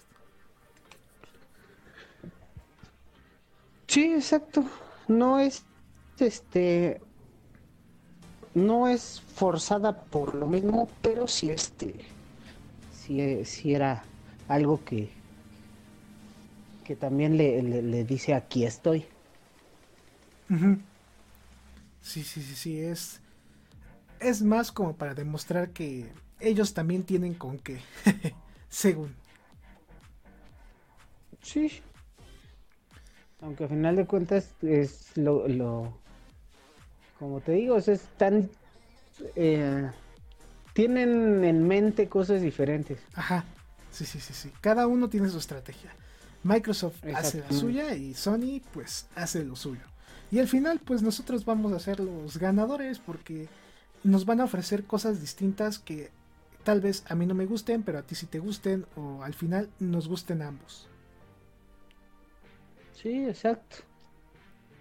[3.87, 4.63] Sí, exacto.
[5.07, 5.63] No es
[6.19, 7.01] este
[8.53, 12.18] no es forzada por lo mismo, pero sí este
[13.43, 14.03] si, era
[14.47, 15.09] algo que,
[16.85, 19.05] que también le, dice aquí estoy.
[22.01, 23.21] Sí, sí, sí, sí, es,
[24.19, 26.07] es más como para demostrar que
[26.39, 27.79] ellos también tienen con qué,
[28.69, 29.15] según.
[31.41, 31.81] Sí.
[33.41, 35.93] Aunque al final de cuentas es lo, lo
[37.17, 38.49] como te digo, están
[39.35, 39.89] eh,
[40.79, 42.99] tienen en mente cosas diferentes.
[43.13, 43.43] Ajá,
[43.91, 44.51] sí, sí, sí, sí.
[44.61, 45.91] Cada uno tiene su estrategia.
[46.43, 49.81] Microsoft hace la suya y Sony pues hace lo suyo.
[50.31, 53.49] Y al final pues nosotros vamos a ser los ganadores porque
[54.05, 56.11] nos van a ofrecer cosas distintas que
[56.63, 59.33] tal vez a mí no me gusten, pero a ti sí te gusten o al
[59.33, 60.87] final nos gusten ambos.
[62.93, 63.77] Sí, exacto.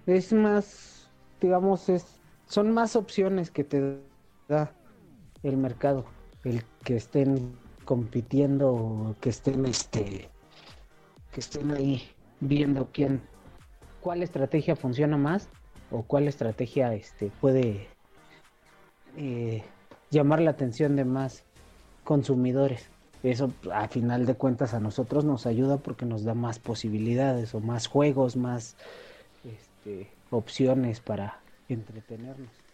[0.06, 1.08] Es más,
[1.40, 2.06] digamos, es,
[2.46, 3.98] son más opciones que te
[4.48, 4.72] da
[5.42, 6.04] el mercado,
[6.44, 10.28] el que estén compitiendo, que estén este,
[11.32, 12.02] que estén ahí
[12.40, 13.22] viendo quién,
[14.00, 15.48] cuál estrategia funciona más
[15.90, 17.88] o cuál estrategia este puede
[19.16, 19.62] eh,
[20.10, 21.44] llamar la atención de más
[22.04, 22.90] consumidores.
[23.22, 27.60] Eso a final de cuentas a nosotros nos ayuda porque nos da más posibilidades o
[27.60, 28.76] más juegos, más
[29.44, 32.67] este, opciones para entretenernos.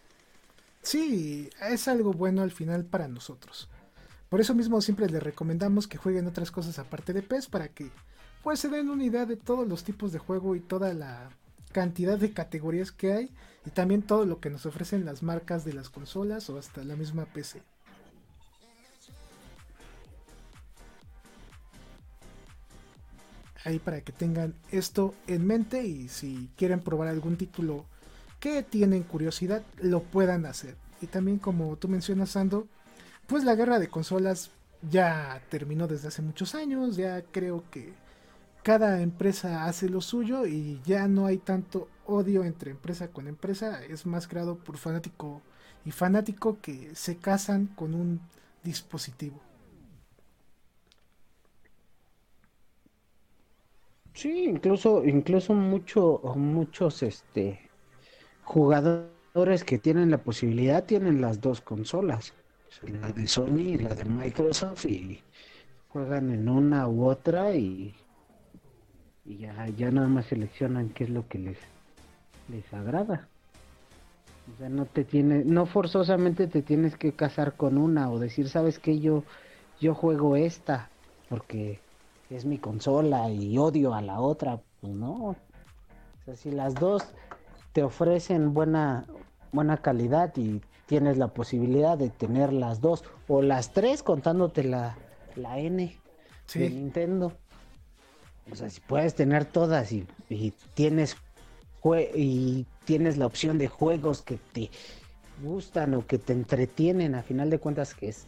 [0.85, 3.67] Sí, es algo bueno al final para nosotros.
[4.29, 7.89] Por eso mismo siempre les recomendamos que jueguen otras cosas aparte de PES para que
[8.43, 11.31] pues se den una idea de todos los tipos de juego y toda la
[11.71, 13.31] cantidad de categorías que hay
[13.65, 16.95] y también todo lo que nos ofrecen las marcas de las consolas o hasta la
[16.95, 17.63] misma PC.
[23.63, 27.85] Ahí para que tengan esto en mente y si quieren probar algún título
[28.45, 30.75] que tienen curiosidad lo puedan hacer.
[31.01, 32.67] Y también como tú mencionas, Sando,
[33.25, 34.51] pues la guerra de consolas
[34.87, 37.95] ya terminó desde hace muchos años, ya creo que
[38.61, 43.83] cada empresa hace lo suyo y ya no hay tanto odio entre empresa con empresa,
[43.83, 45.41] es más creado por fanático
[45.83, 48.21] y fanático que se casan con un
[48.63, 49.41] dispositivo.
[54.13, 57.64] Sí, incluso, incluso mucho, muchos este
[58.45, 62.33] jugadores que tienen la posibilidad tienen las dos consolas,
[62.83, 65.21] la de Sony y la de Microsoft y
[65.89, 67.93] juegan en una u otra y,
[69.25, 71.57] y ya, ya nada más seleccionan qué es lo que les,
[72.49, 73.27] les agrada.
[74.53, 78.47] O sea, no te tiene, no forzosamente te tienes que casar con una o decir,
[78.47, 79.23] sabes que yo,
[79.81, 80.89] yo juego esta
[81.29, 81.79] porque
[82.29, 85.13] es mi consola y odio a la otra, pues no.
[85.15, 85.35] O
[86.25, 87.03] sea, si las dos
[87.75, 89.05] te ofrecen buena,
[89.51, 94.95] buena calidad y tienes la posibilidad de tener las dos o las tres contándote la,
[95.35, 95.93] la N
[96.53, 97.33] de Nintendo.
[98.49, 100.07] O sea, si puedes tener todas y,
[100.73, 101.17] tienes
[102.15, 104.69] y tienes la opción de juegos que te
[105.43, 108.25] gustan o que te entretienen, a final de cuentas que es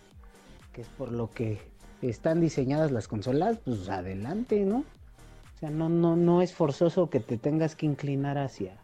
[0.74, 1.62] que es por lo que
[2.02, 4.80] están diseñadas las consolas, pues adelante, ¿no?
[4.80, 8.78] O sea, no no no es forzoso que te tengas que inclinar hacia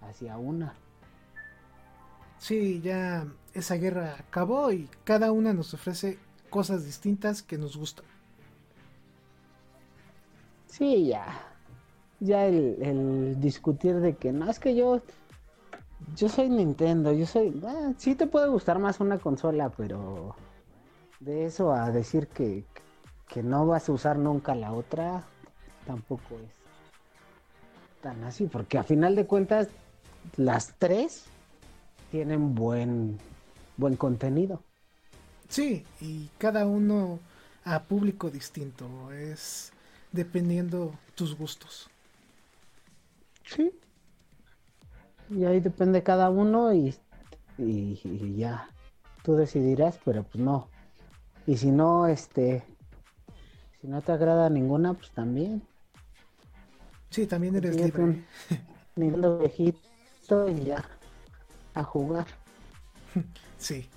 [0.00, 0.74] hacia una.
[2.38, 6.18] Sí, ya esa guerra acabó y cada una nos ofrece
[6.50, 8.04] cosas distintas que nos gustan.
[10.66, 11.26] Sí, ya.
[12.20, 15.02] Ya el, discutir de que no es que yo
[16.16, 20.34] yo soy Nintendo, yo soy ah, sí te puede gustar más una consola, pero
[21.20, 22.64] de eso a decir que,
[23.28, 25.24] que no vas a usar nunca la otra
[25.86, 26.58] tampoco es
[28.02, 29.68] tan así, porque a final de cuentas
[30.36, 31.24] las tres
[32.10, 33.18] tienen buen,
[33.76, 34.62] buen contenido.
[35.48, 37.18] Sí, y cada uno
[37.64, 39.72] a público distinto, es
[40.12, 41.88] dependiendo tus gustos.
[43.44, 43.72] Sí.
[45.30, 46.94] Y ahí depende cada uno y,
[47.58, 48.70] y, ya,
[49.22, 50.68] tú decidirás, pero pues no.
[51.46, 52.62] Y si no, este,
[53.80, 55.62] si no te agrada ninguna, pues también.
[57.10, 58.02] Sí, también eres libre.
[58.02, 58.24] Un,
[59.40, 59.87] viejito
[60.48, 60.84] y ya
[61.74, 62.26] a jugar.
[63.58, 63.88] Sí.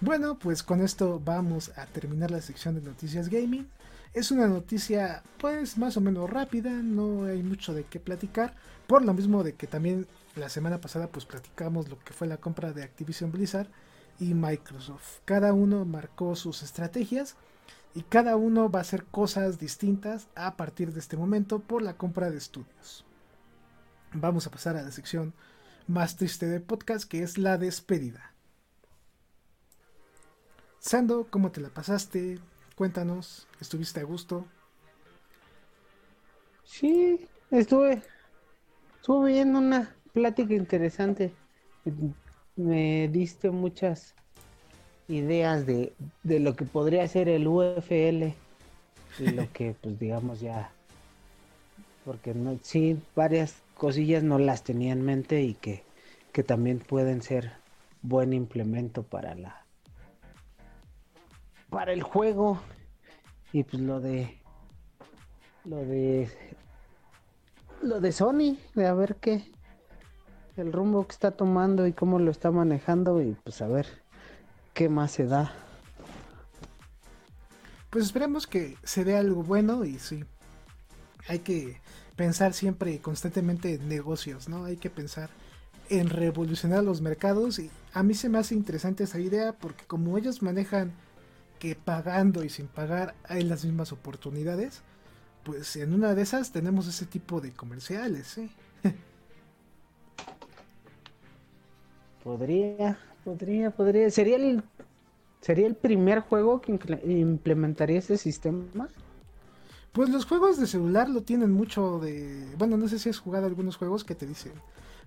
[0.00, 3.68] Bueno, pues con esto vamos a terminar la sección de noticias gaming.
[4.14, 8.54] Es una noticia pues más o menos rápida, no hay mucho de qué platicar,
[8.86, 10.06] por lo mismo de que también
[10.36, 13.68] la semana pasada pues platicamos lo que fue la compra de Activision Blizzard
[14.20, 15.20] y Microsoft.
[15.24, 17.34] Cada uno marcó sus estrategias
[17.94, 21.96] y cada uno va a hacer cosas distintas a partir de este momento por la
[21.96, 23.04] compra de estudios
[24.14, 25.32] vamos a pasar a la sección
[25.86, 28.32] más triste del podcast, que es la despedida.
[30.78, 32.38] Sando, ¿cómo te la pasaste?
[32.76, 34.46] Cuéntanos, ¿estuviste a gusto?
[36.64, 38.02] Sí, estuve,
[38.96, 41.32] estuve viendo una plática interesante.
[42.56, 44.14] Me diste muchas
[45.08, 48.34] ideas de, de lo que podría ser el UFL
[49.18, 50.72] y lo que, pues digamos, ya
[52.04, 55.84] porque no, sí, varias cosillas no las tenía en mente y que
[56.32, 57.52] que también pueden ser
[58.00, 59.64] buen implemento para la
[61.70, 62.60] para el juego.
[63.52, 64.38] Y pues lo de
[65.64, 66.30] lo de
[67.82, 69.50] lo de Sony de a ver qué
[70.56, 73.86] el rumbo que está tomando y cómo lo está manejando y pues a ver
[74.74, 75.52] qué más se da.
[77.90, 80.24] Pues esperemos que se dé algo bueno y sí
[81.28, 81.80] hay que
[82.16, 85.30] pensar siempre constantemente en negocios no hay que pensar
[85.88, 90.16] en revolucionar los mercados y a mí se me hace interesante esa idea porque como
[90.16, 90.92] ellos manejan
[91.58, 94.82] que pagando y sin pagar hay las mismas oportunidades,
[95.44, 98.40] pues en una de esas tenemos ese tipo de comerciales.
[102.24, 104.10] podría, podría, podría.
[104.10, 104.64] ¿Sería el,
[105.40, 108.88] ¿Sería el primer juego que implementaría ese sistema?
[109.92, 112.46] Pues los juegos de celular lo tienen mucho de...
[112.56, 114.52] Bueno, no sé si has jugado algunos juegos que te dicen,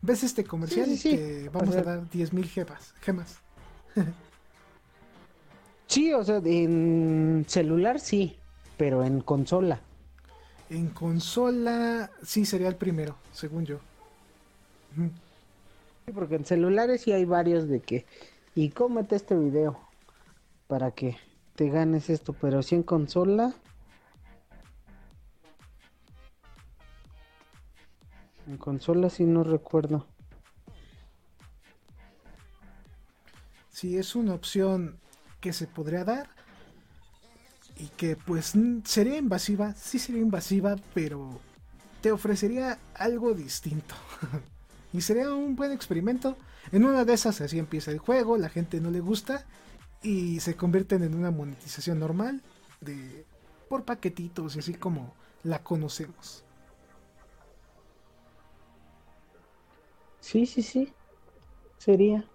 [0.01, 2.93] ves este comercial y que vamos a dar 10.000 gemas.
[3.01, 3.39] gemas.
[5.87, 8.37] sí, o sea, en celular sí,
[8.77, 9.81] pero en consola.
[10.69, 13.79] En consola sí sería el primero, según yo.
[14.95, 18.05] Sí, porque en celulares sí hay varios de que...
[18.53, 19.79] Y cómete este video
[20.67, 21.17] para que
[21.55, 23.53] te ganes esto, pero si en consola
[28.47, 30.05] En consola sí no recuerdo.
[33.71, 34.99] Sí, es una opción
[35.41, 36.29] que se podría dar.
[37.77, 38.53] Y que pues
[38.85, 41.41] sería invasiva, sí sería invasiva, pero
[42.01, 43.95] te ofrecería algo distinto.
[44.93, 46.37] y sería un buen experimento.
[46.71, 49.45] En una de esas así empieza el juego, la gente no le gusta
[50.01, 52.41] y se convierten en una monetización normal
[52.79, 53.25] de
[53.67, 55.13] por paquetitos y así como
[55.43, 56.44] la conocemos.
[60.25, 60.91] Sí, sí, sí.
[61.77, 62.25] Sería.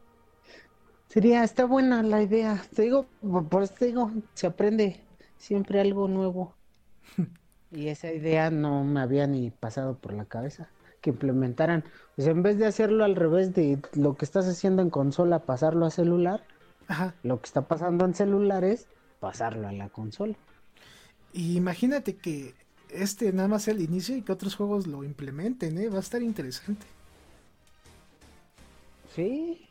[1.08, 2.62] Sería, está buena la idea.
[2.72, 3.06] Te digo,
[3.50, 5.00] por eso te digo, se aprende
[5.38, 6.54] siempre algo nuevo.
[7.72, 10.68] y esa idea no me había ni pasado por la cabeza.
[11.00, 11.82] Que implementaran,
[12.14, 15.84] pues en vez de hacerlo al revés de lo que estás haciendo en consola, pasarlo
[15.84, 16.44] a celular,
[17.24, 18.86] lo que está pasando en celulares,
[19.18, 20.36] pasarlo a la consola.
[21.32, 22.54] Y imagínate que
[22.88, 25.88] este nada más sea el inicio y que otros juegos lo implementen, ¿eh?
[25.88, 26.86] Va a estar interesante.
[29.14, 29.68] Sí,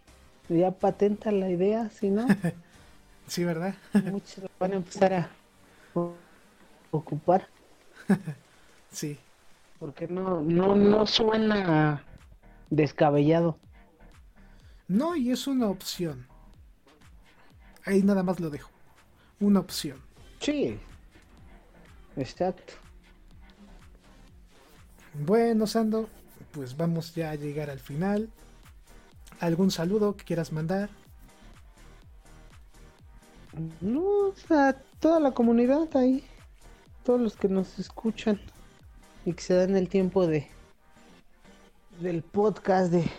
[0.49, 2.27] ya patenta la idea, si no.
[3.27, 3.75] sí, ¿verdad?
[4.05, 5.29] Muchos van a empezar a
[6.91, 7.47] ocupar.
[8.91, 9.17] sí.
[9.79, 12.03] Porque no, no, no suena
[12.69, 13.57] descabellado.
[14.87, 16.25] No, y es una opción.
[17.85, 18.71] Ahí nada más lo dejo.
[19.39, 19.97] Una opción.
[20.39, 20.77] Sí.
[22.17, 22.73] Exacto.
[25.13, 26.09] Bueno, Sando,
[26.51, 28.29] pues vamos ya a llegar al final.
[29.39, 30.89] ¿Algún saludo que quieras mandar?
[33.81, 36.23] No, a toda la comunidad ahí,
[37.03, 38.39] todos los que nos escuchan
[39.25, 40.47] y que se dan el tiempo de
[41.99, 43.09] del podcast de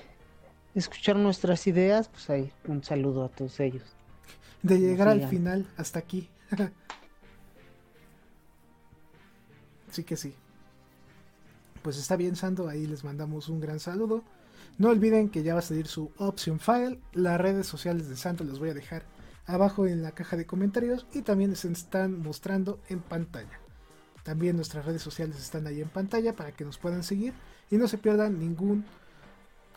[0.74, 3.84] escuchar nuestras ideas, pues ahí un saludo a todos ellos.
[4.62, 6.28] De llegar al final hasta aquí.
[9.90, 10.34] sí que sí.
[11.82, 14.22] Pues está bien, Sando, ahí les mandamos un gran saludo.
[14.80, 16.98] No olviden que ya va a salir su option file.
[17.12, 19.04] Las redes sociales de Santo les voy a dejar
[19.44, 23.60] abajo en la caja de comentarios y también se están mostrando en pantalla.
[24.22, 27.34] También nuestras redes sociales están ahí en pantalla para que nos puedan seguir
[27.70, 28.86] y no se pierdan ningún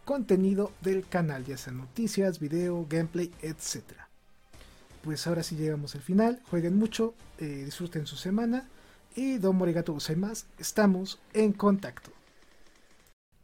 [0.06, 3.84] contenido del canal, ya sea noticias, video, gameplay, etc.
[5.04, 8.70] Pues ahora sí llegamos al final, jueguen mucho, eh, disfruten su semana
[9.18, 12.13] y Don Morigato más estamos en contacto.